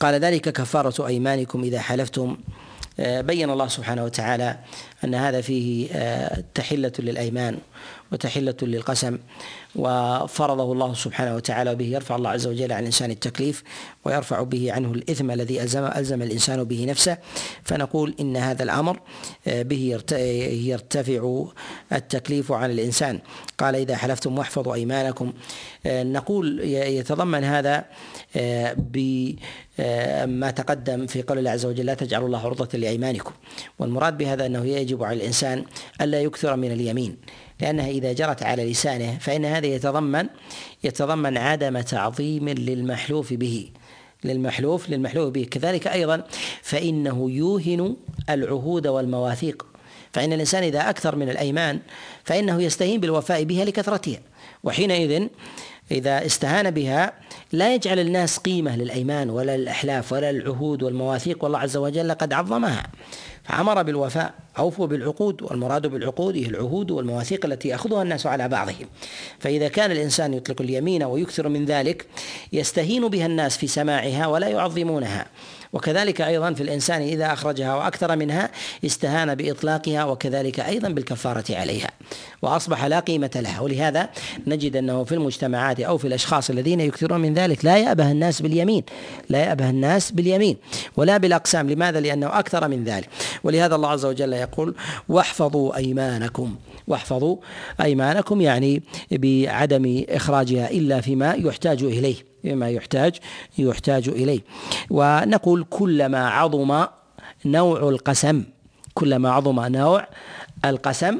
[0.00, 2.36] قال ذلك كفارة أيمانكم إذا حلفتم
[2.98, 4.58] بين الله سبحانه وتعالى
[5.04, 7.58] أن هذا فيه آه، تحلة للأيمان.
[8.12, 9.18] وتحلة للقسم.
[9.76, 13.62] وفرضه الله سبحانه وتعالى وبه يرفع الله عز وجل عن الإنسان التكليف
[14.04, 17.18] ويرفع به عنه الإثم الذي ألزم, ألزم الإنسان به نفسه.
[17.64, 19.00] فنقول إن هذا الأمر
[19.46, 20.00] آه، به
[20.66, 21.44] يرتفع
[21.92, 23.20] التكليف عن الإنسان.
[23.58, 25.32] قال إذا حلفتم واحفظوا أيمانكم.
[25.86, 27.84] آه، نقول يتضمن هذا
[28.76, 33.32] بما تقدم في قول الله عز وجل لا تجعلوا الله عرضة لأيمانكم.
[33.78, 35.64] والمراد بهذا أنه يجب على الإنسان
[36.00, 37.16] ألا يكثر من اليمين.
[37.60, 40.26] لأنها إذا جرت على لسانه فإن هذا يتضمن
[40.84, 43.70] يتضمن عدم تعظيم للمحلوف به.
[44.24, 45.44] للمحلوف للمحلوف به.
[45.50, 46.24] كذلك أيضا
[46.62, 47.96] فإنه يوهن
[48.30, 49.66] العهود والمواثيق.
[50.12, 51.80] فإن الإنسان إذا أكثر من الأيمان
[52.24, 54.20] فإنه يستهين بالوفاء بها لكثرتها.
[54.64, 55.28] وحينئذ
[55.90, 57.12] إذا استهان بها
[57.52, 61.44] لا يجعل الناس قيمة للأيمان ولا الأحلاف ولا العهود والمواثيق.
[61.44, 62.86] والله عز وجل قد عظمها.
[63.44, 68.86] فأمر بالوفاء أوفوا بالعقود والمراد بالعقود هي العهود والمواثيق التي يأخذها الناس على بعضهم.
[69.38, 72.06] فإذا كان الإنسان يطلق اليمين ويكثر من ذلك
[72.52, 75.26] يستهين بها الناس في سماعها ولا يعظمونها.
[75.72, 78.50] وكذلك أيضا في الإنسان إذا أخرجها وأكثر منها
[78.84, 81.90] استهان بإطلاقها وكذلك أيضا بالكفارة عليها.
[82.44, 83.60] وأصبح لا قيمة لها.
[83.60, 84.08] ولهذا
[84.46, 88.82] نجد أنه في المجتمعات أو في الأشخاص الذين يكثرون من ذلك لا يأبه الناس باليمين
[89.28, 90.56] لا يأبه الناس باليمين
[90.96, 91.70] ولا بالأقسام.
[91.70, 93.08] لماذا؟ لأنه أكثر من ذلك.
[93.44, 94.74] ولهذا الله عز وجل يقول
[95.08, 96.56] واحفظوا أيمانكم.
[96.86, 97.36] واحفظوا
[97.80, 103.16] أيمانكم يعني بعدم إخراجها إلا فيما يحتاج إليه بما يحتاج
[103.58, 104.40] يحتاج إليه.
[104.90, 106.86] ونقول كلما عظم
[107.44, 108.44] نوع القسم
[108.94, 110.06] كلما عظم نوع
[110.64, 111.18] القسم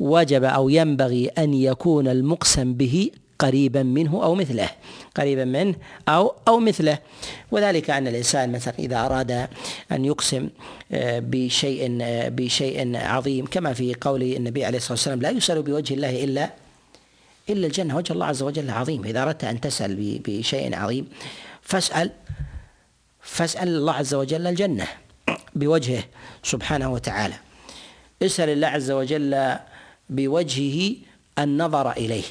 [0.00, 4.68] وجب أو ينبغي أن يكون المقسم به قريبا منه أو مثله
[5.14, 5.74] قريبا منه
[6.08, 6.98] أو أو مثله.
[7.50, 9.48] وذلك أن الإنسان مثلا إذا أراد
[9.92, 10.48] أن يقسم
[10.92, 15.94] آه، بشيء آه، بشيء عظيم كما في قول النبي عليه الصلاة والسلام لا يسأل بوجه
[15.94, 16.50] الله إلا
[17.50, 19.04] إلا الجنة وجه الله عز وجل عظيم.
[19.04, 21.08] إذا أردت أن تسأل بشيء عظيم
[21.62, 22.10] فاسأل
[23.20, 24.86] فاسأل الله عز وجل الجنة
[25.54, 26.02] بوجهه
[26.42, 27.34] سبحانه وتعالى.
[28.22, 29.58] اسأل الله عز وجل
[30.10, 30.94] بوجهه
[31.38, 32.22] النظر إليه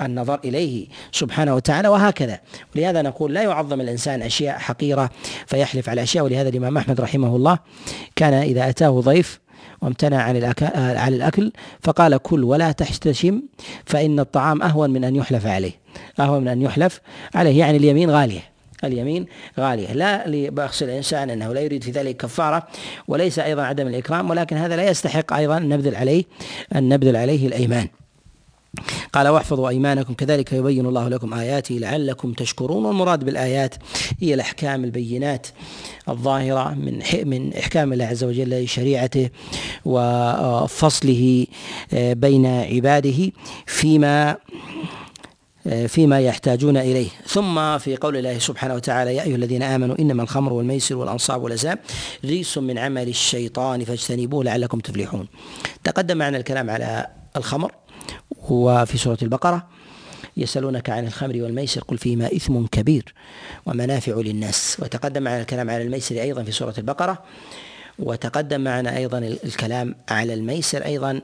[0.00, 2.40] النظر إليه سبحانه وتعالى وهكذا.
[2.76, 5.10] ولهذا نقول لا يعظم الإنسان أشياء حقيرة
[5.46, 6.24] فيحلف على أشياء.
[6.24, 7.58] ولهذا الإمام أحمد رحمه الله
[8.16, 9.40] كان إذا أتاه ضيف
[9.82, 13.42] وامتنع عن الأكل, عن الأكل فقال كل ولا تحتشم
[13.86, 15.72] فإن الطعام أهون من أن يحلف عليه
[16.20, 17.00] أهون من أن يحلف
[17.34, 18.51] عليه يعني اليمين غالية.
[18.84, 19.26] اليمين
[19.60, 19.92] غالية.
[19.92, 22.66] لا لبخس الإنسان أنه لا يريد في ذلك كفارة
[23.08, 26.24] وليس أيضا عدم الإكرام ولكن هذا لا يستحق أيضا أن نبذل عليه
[26.74, 27.88] أن نبذل عليه الأيمان.
[29.12, 30.14] قال واحفظوا أيمانكم.
[30.14, 33.74] كذلك يبين الله لكم اياته لعلكم تشكرون والمراد بالآيات
[34.20, 35.46] هي الأحكام البينات
[36.08, 39.30] الظاهرة من من إحكام الله عز وجل لشريعته
[39.84, 41.46] وفصله
[41.92, 43.32] آه، بين عباده
[43.66, 44.36] فيما
[45.86, 47.08] فيما يحتاجون إليه.
[47.26, 51.78] ثم في قول الله سبحانه وتعالى يا أيها الذين آمنوا إنما الخمر والميسر والأنصاب والأزلام
[52.24, 55.28] رجس من عمل الشيطان فاجتنبوه لعلكم تفلحون.
[55.84, 57.06] تقدم معنا الكلام على
[57.36, 57.72] الخمر
[58.48, 59.66] وفي سورة البقرة
[60.36, 63.14] يسألونك عن الخمر والميسر قل فيهما إثم كبير
[63.66, 64.76] ومنافع للناس.
[64.82, 67.22] وتقدم معنا الكلام على الميسر أيضا في سورة البقرة
[67.98, 71.20] وتقدم معنا أيضا الكلام على الميسر أيضا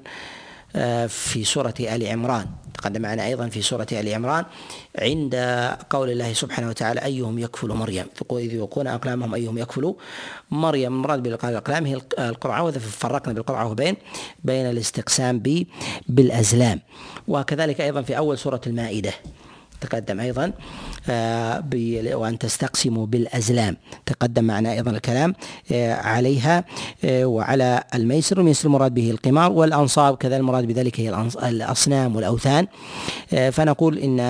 [1.08, 4.44] في سورة آل عمران تقدم معنا أيضا في سورة آل عمران
[4.98, 5.34] عند
[5.90, 8.06] قول الله سبحانه وتعالى أيهم يكفل مريم.
[8.32, 9.94] إذ يلقون أقلامهم أيهم يكفل
[10.50, 10.92] مريم.
[10.94, 13.96] المراد بالأقلام هي القرعة وإذا فرقنا بالقرعة وبين
[14.44, 15.42] بين الاستقسام
[16.08, 16.80] بالأزلام.
[17.28, 19.12] وكذلك أيضا في أول سورة المائدة.
[19.80, 20.52] تقدم أيضا
[21.10, 21.64] آه،
[22.14, 23.76] وأن تستقسموا بالأزلام.
[24.06, 25.34] تقدم معنا أيضا الكلام
[25.72, 26.64] آه، عليها
[27.04, 28.40] آه، وعلى الميسر.
[28.40, 32.66] الميسر المراد به القمار والأنصاب كذا المراد بذلك هي الأصنام والأوثان.
[33.52, 34.20] فنقول إن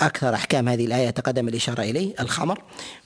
[0.00, 2.62] أكثر أحكام هذه الآية تقدم الإشارة إليه الخمر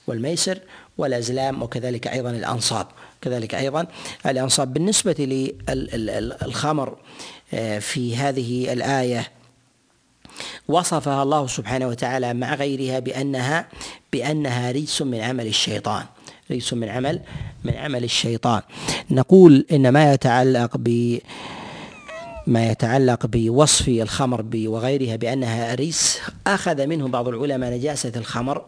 [0.07, 0.59] والميسر
[0.97, 2.87] والأزلام وكذلك أيضا الأنصاب.
[3.21, 3.87] كذلك أيضا
[4.25, 5.15] الأنصاب بالنسبة
[5.69, 6.97] للخمر
[7.79, 9.34] في هذه الآية
[10.67, 13.67] وصفها الله سبحانه وتعالى مع غيرها بأنها
[14.13, 16.05] بأنها رجس من عمل الشيطان.
[16.51, 17.21] رجس من عمل
[17.63, 18.61] من عمل الشيطان.
[19.11, 21.17] نقول إن ما يتعلق ب
[22.47, 28.65] ما يتعلق بوصف الخمر وغيرها بأنها رجس أخذ منه بعض العلماء نجاسة الخمر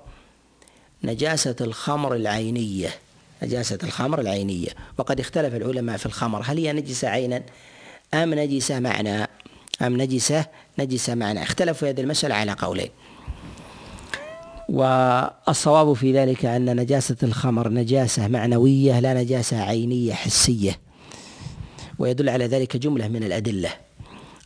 [1.03, 2.89] نجاسة الخمر العينية.
[3.43, 4.69] نجاسة الخمر العينية.
[4.97, 6.41] وقد اختلف العلماء في الخمر.
[6.45, 7.43] هل هي نجسة عينا
[8.13, 9.27] أم نجسة معنى؟
[9.81, 10.45] أم نجسة
[10.79, 12.89] نجسة معنى اختلفوا في هذه المسألة على قولين.
[14.69, 20.79] والصواب في ذلك أن نجاسة الخمر نجاسة معنوية لا نجاسة عينية حسية.
[21.99, 23.69] ويدل على ذلك جملة من الأدلة.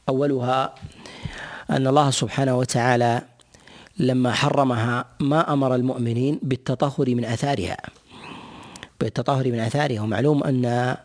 [0.09, 0.75] أولها
[1.69, 3.21] أن الله سبحانه وتعالى
[3.99, 7.77] لما حرمها ما أمر المؤمنين بالتطهر من آثارها.
[8.99, 10.01] بالتطهر من آثارها.
[10.01, 10.95] ومعلوم أن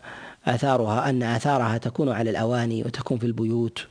[0.47, 3.87] آثارها أن آثارها تكون على الأواني وتكون في البيوت.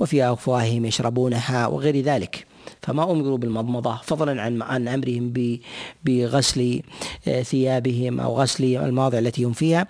[0.00, 2.46] وفي أفواههم يشربونها وغير ذلك.
[2.82, 5.32] فما أمروا بالمضمضة فضلا عن عن أمرهم
[6.04, 6.82] بغسل
[7.28, 9.86] آه، ثيابهم أو غسل المواضع التي هم فيها.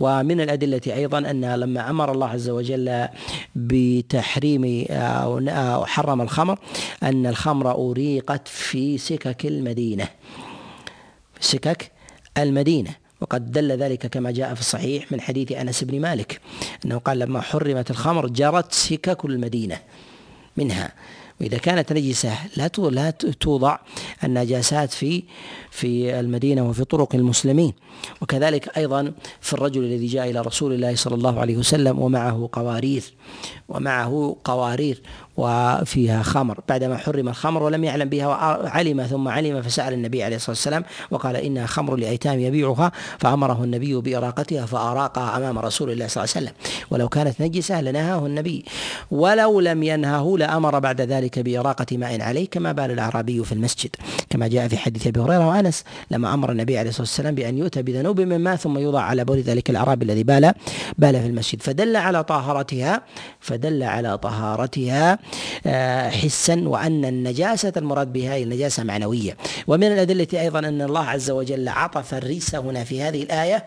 [0.00, 3.08] ومن الأدلة أيضا أن لما أمر الله عز وجل
[3.56, 6.58] بتحريم أو حرم الخمر
[7.02, 10.08] أن الخمر أريقت في سكك المدينة.
[11.40, 11.92] سكك
[12.38, 13.03] المدينة.
[13.20, 16.40] وقد دل ذلك كما جاء في الصحيح من حديث أنس بن مالك
[16.84, 19.78] أنه قال لما حرمت الخمر جرت سكك المدينة
[20.56, 20.92] منها.
[21.40, 23.78] وإذا كانت نجسة لا لا توضع
[24.24, 25.22] النجاسات في
[25.74, 27.72] في المدينة وفي طرق المسلمين.
[28.22, 33.02] وكذلك أيضا في الرجل الذي جاء إلى رسول الله صلى الله عليه وسلم ومعه قوارير
[33.68, 35.02] ومعه قوارير
[35.36, 36.60] وفيها خمر.
[36.68, 41.36] بعدما حرم الخمر ولم يعلم بها وعلم ثم علم فسأل النبي عليه الصلاة والسلام وقال
[41.36, 46.56] إنها خمر لأيتام يبيعها فأمره النبي بإراقتها فأراقها أمام رسول الله صلى الله عليه وسلم.
[46.90, 48.64] ولو كانت نجسة لنهاه النبي.
[49.10, 53.96] ولو لم ينهه لأمر بعد ذلك بإراقة ماء عليه كما بال الأعرابي في المسجد.
[54.30, 57.82] كما جاء في حديث أبي هريرة وأنس لما أمر النبي عليه الصلاة والسلام بأن يؤتى
[57.82, 60.54] بذنوب من ماء ثم يوضع على بول ذلك الأعرابي الذي بال
[60.98, 61.62] بال في المسجد.
[61.62, 63.02] فدل على طهارتها
[63.40, 65.18] فدل على طهارتها
[65.66, 69.36] آه، حسا وأن النجاسة المراد بها هي النجاسة معنوية.
[69.66, 73.64] ومن الأدلة أيضا أن الله عز وجل عطف الريس هنا في هذه الآية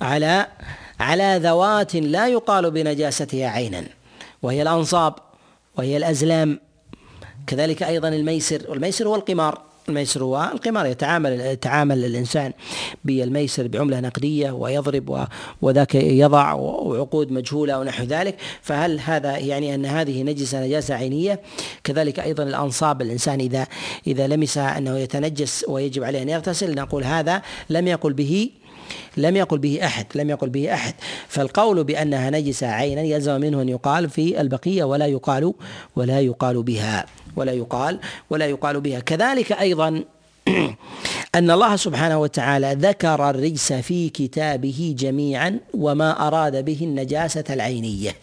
[0.00, 0.46] على
[1.00, 3.84] على ذوات لا يقال بنجاستها عينا
[4.42, 5.14] وهي الأنصاب
[5.76, 6.60] وهي الأزلام.
[7.46, 8.70] كذلك أيضا الميسر.
[8.70, 9.71] والميسر هو القمار.
[9.88, 12.52] الميسر هو القمار يتعامل يتعامل الإنسان
[13.04, 15.26] بالميسر بعملة نقدية ويضرب
[15.62, 18.36] وذاك يضع وعقود مجهولة ونحو ذلك.
[18.62, 21.40] فهل هذا يعني أن هذه نجسة نجاسة عينية؟
[21.84, 23.66] كذلك أيضا الأنصاب الإنسان اذا
[24.06, 28.50] إذا لمسها أنه يتنجس ويجب عليه أن يغتسل نقول هذا لم يقل به
[29.16, 30.94] لم يقل به احد لم يقل به أحد.
[31.28, 35.54] فالقول بأنها نجسة عينا يلزم منه أن يقال في البقية ولا يقال
[35.96, 37.06] ولا يقال بها.
[37.36, 39.00] ولا يقال ولا يقال بها.
[39.00, 40.04] كذلك أيضا
[41.34, 48.16] أن الله سبحانه وتعالى ذكر الرجس في كتابه جميعا وما أراد به النجاسة العينية.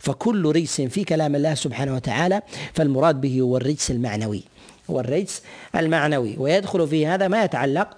[0.00, 2.42] فكل رجس في كلام الله سبحانه وتعالى
[2.74, 4.42] فالمراد به هو الرجس المعنوي.
[4.90, 5.42] هو الرجس
[5.76, 6.36] المعنوي.
[6.38, 7.88] ويدخل في هذا ما يتعلق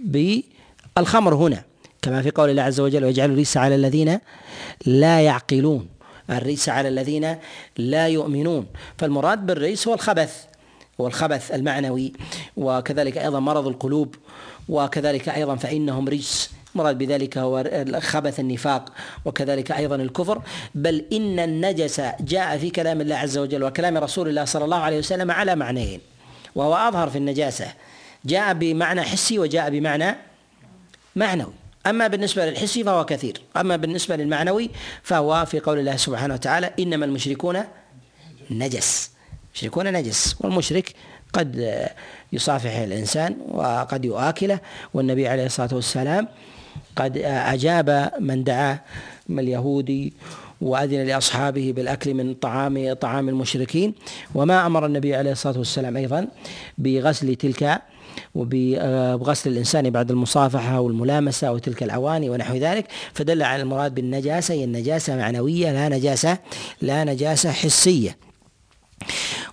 [0.00, 1.62] بالخمر هنا.
[2.02, 4.18] كما في قول الله عز وجل ويجعل الرجس على الذين
[4.86, 5.88] لا يعقلون
[6.30, 7.36] الريس على الذين
[7.76, 8.66] لا يؤمنون.
[8.98, 10.44] فالمراد بالريس هو الخبث
[11.00, 12.12] هو الخبث المعنوي
[12.56, 14.14] وكذلك أيضا مرض القلوب
[14.68, 17.64] وكذلك أيضا فإنهم رجس مراد بذلك هو
[17.98, 18.92] خبث النفاق
[19.24, 20.42] وكذلك أيضا الكفر.
[20.74, 24.98] بل إن النجس جاء في كلام الله عز وجل وكلام رسول الله صلى الله عليه
[24.98, 26.00] وسلم على معنيين
[26.54, 27.72] وهو أظهر في النجاسة.
[28.24, 30.16] جاء بمعنى حسي وجاء بمعنى
[31.16, 31.61] معنوي.
[31.86, 33.40] أما بالنسبة للحسي فهو كثير.
[33.56, 34.70] أما بالنسبة للمعنوي
[35.02, 37.62] فهو في قول الله سبحانه وتعالى إنما المشركون
[38.50, 39.10] نجس.
[39.54, 40.36] المشركون نجس.
[40.40, 40.94] والمشرك
[41.32, 41.78] قد
[42.32, 44.60] يصافح الإنسان وقد يؤكله
[44.94, 46.28] والنبي عليه الصلاة والسلام
[46.96, 48.80] قد أجاب من دعاه
[49.28, 50.12] من اليهودي
[50.62, 53.94] وأذن لأصحابه بالأكل من طعام طعام المشركين.
[54.34, 56.28] وما أمر النبي عليه الصلاة والسلام أيضا
[56.78, 57.82] بغسل تلك
[58.34, 62.86] وبغسل الإنسان بعد المصافحة والملامسة وتلك الأواني ونحو ذلك.
[63.14, 66.38] فدل على المراد بالنجاسة هي النجاسة معنوية لا نجاسة
[66.82, 68.16] لا نجاسة حسية.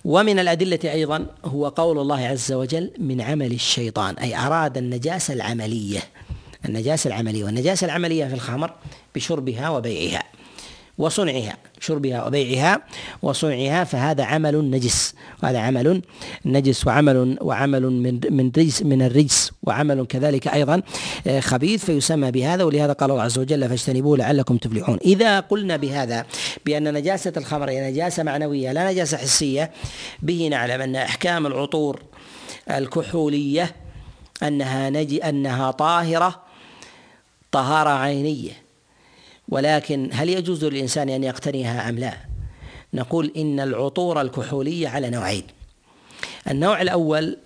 [0.04, 6.00] ومن الأدلة أيضا هو قول الله عز وجل من عمل الشيطان أي أراد النجاسة العملية.
[6.68, 8.72] النجاسة العملية والنجاسة العملية في الخمر
[9.14, 10.22] بشربها وبيعها.
[11.00, 12.82] وصنعها شربها وبيعها
[13.22, 15.14] وصنعها فهذا عمل نجس.
[15.42, 16.02] وهذا عمل
[16.44, 20.82] نجس وعمل وعمل من من رجس من الرجس وعمل كذلك أيضا
[21.26, 24.98] آه، خبيث فيسمى بهذا ولهذا قال الله عز وجل فاجتنبوه لعلكم تفلحون.
[25.04, 26.26] إذا قلنا بهذا
[26.66, 29.70] بأن نجاسة الخمر هي نجاسة معنوية لا نجاسة حسية
[30.22, 32.02] به نعلم أن أحكام العطور
[32.70, 33.74] الكحولية
[34.42, 36.42] أنها نجي أنها طاهرة
[37.52, 38.69] طهارة عينية.
[39.50, 42.14] ولكن هل يجوز للإنسان أن يقتنيها أم لا؟
[42.94, 45.42] نقول إن العطور الكحولية على نوعين.
[46.50, 47.36] النوع الأول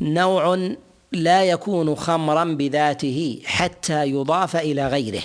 [0.00, 0.70] نوع
[1.12, 5.22] لا يكون خمرا بذاته حتى يضاف إلى غيره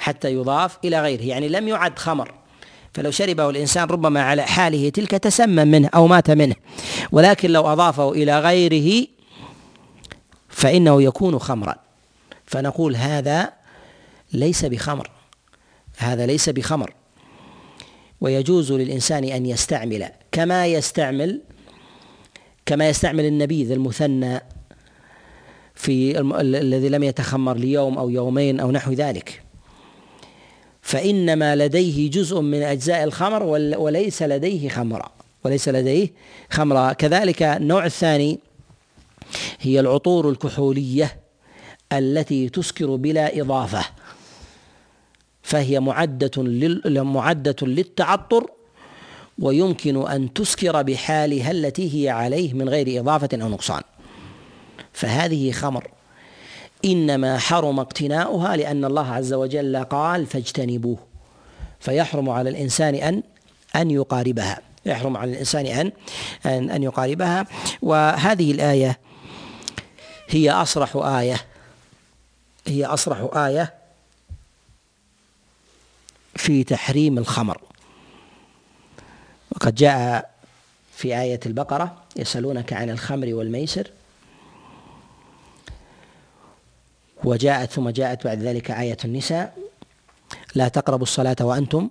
[0.00, 2.34] حتى يضاف إلى غيره يعني لم يعد خمر.
[2.94, 6.54] فلو شربه الإنسان ربما على حاله تلك تسمم منه أو مات منه
[7.12, 9.06] ولكن لو أضافه إلى غيره
[10.48, 11.74] فإنه يكون خمرا.
[12.46, 13.59] فنقول هذا
[14.32, 15.10] ليس بخمر.
[15.96, 16.94] هذا ليس بخمر.
[18.20, 21.40] ويجوز للإنسان أن يستعمل كما يستعمل
[22.66, 24.40] كما يستعمل النبيذ المثنى
[25.74, 29.42] في الذي لم يتخمر ليوم أو يومين أو نحو ذلك.
[30.82, 33.42] فإنما لديه جزء من أجزاء الخمر
[33.78, 35.12] وليس لديه خمرة
[35.44, 36.08] وليس لديه
[36.50, 38.38] خمرة كذلك النوع الثاني
[39.60, 41.16] هي العطور الكحولية
[41.92, 43.84] التي تسكر بلا إضافة.
[45.50, 46.30] فهي معدة
[47.02, 48.50] معدة للتعطر
[49.38, 53.82] ويمكن أن تسكر بحالها التي هي عليه من غير إضافة أو نقصان.
[54.92, 55.90] فهذه خمر.
[56.84, 60.98] إنما حرم اقتناؤها لأن الله عز وجل قال فاجتنبوه
[61.80, 63.22] فيحرم على الإنسان أن
[63.76, 64.60] أن يقاربها.
[64.86, 65.92] يحرم على الإنسان أن
[66.46, 67.46] أن أن يقاربها.
[67.82, 68.98] وهذه الآية
[70.28, 71.36] هي أصرح آية.
[72.66, 73.79] هي أصرح آية
[76.40, 77.60] في تحريم الخمر.
[79.50, 80.30] وقد جاء
[80.92, 83.90] في آية البقرة يسألونك عن الخمر والميسر.
[87.24, 89.58] وجاءت ثم جاءت بعد ذلك آية النساء
[90.54, 91.90] لا تقربوا الصلاة وأنتم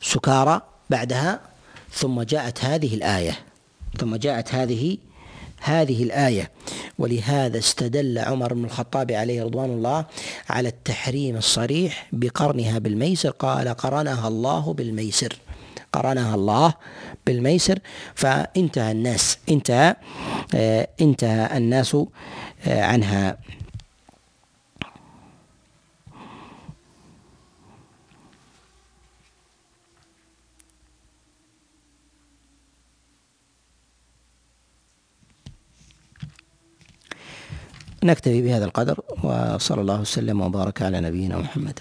[0.00, 1.40] سكارى بعدها.
[1.92, 3.38] ثم جاءت هذه الآية.
[3.98, 4.98] ثم جاءت هذه
[5.60, 6.50] هذه الآية.
[6.98, 10.04] ولهذا استدل عمر بن الخطاب عليه رضوان الله
[10.50, 13.30] على التحريم الصريح بقرنها بالميسر.
[13.30, 15.36] قال قرنها الله بالميسر.
[15.92, 16.74] قرنها الله
[17.26, 17.78] بالميسر.
[18.14, 19.96] فانتهى الناس انتهى
[20.54, 21.96] آه، انتهى الناس
[22.66, 23.38] آه، عنها.
[38.06, 41.78] نكتفي بهذا القدر وصلى الله وسلم وبارك على نبينا محمد.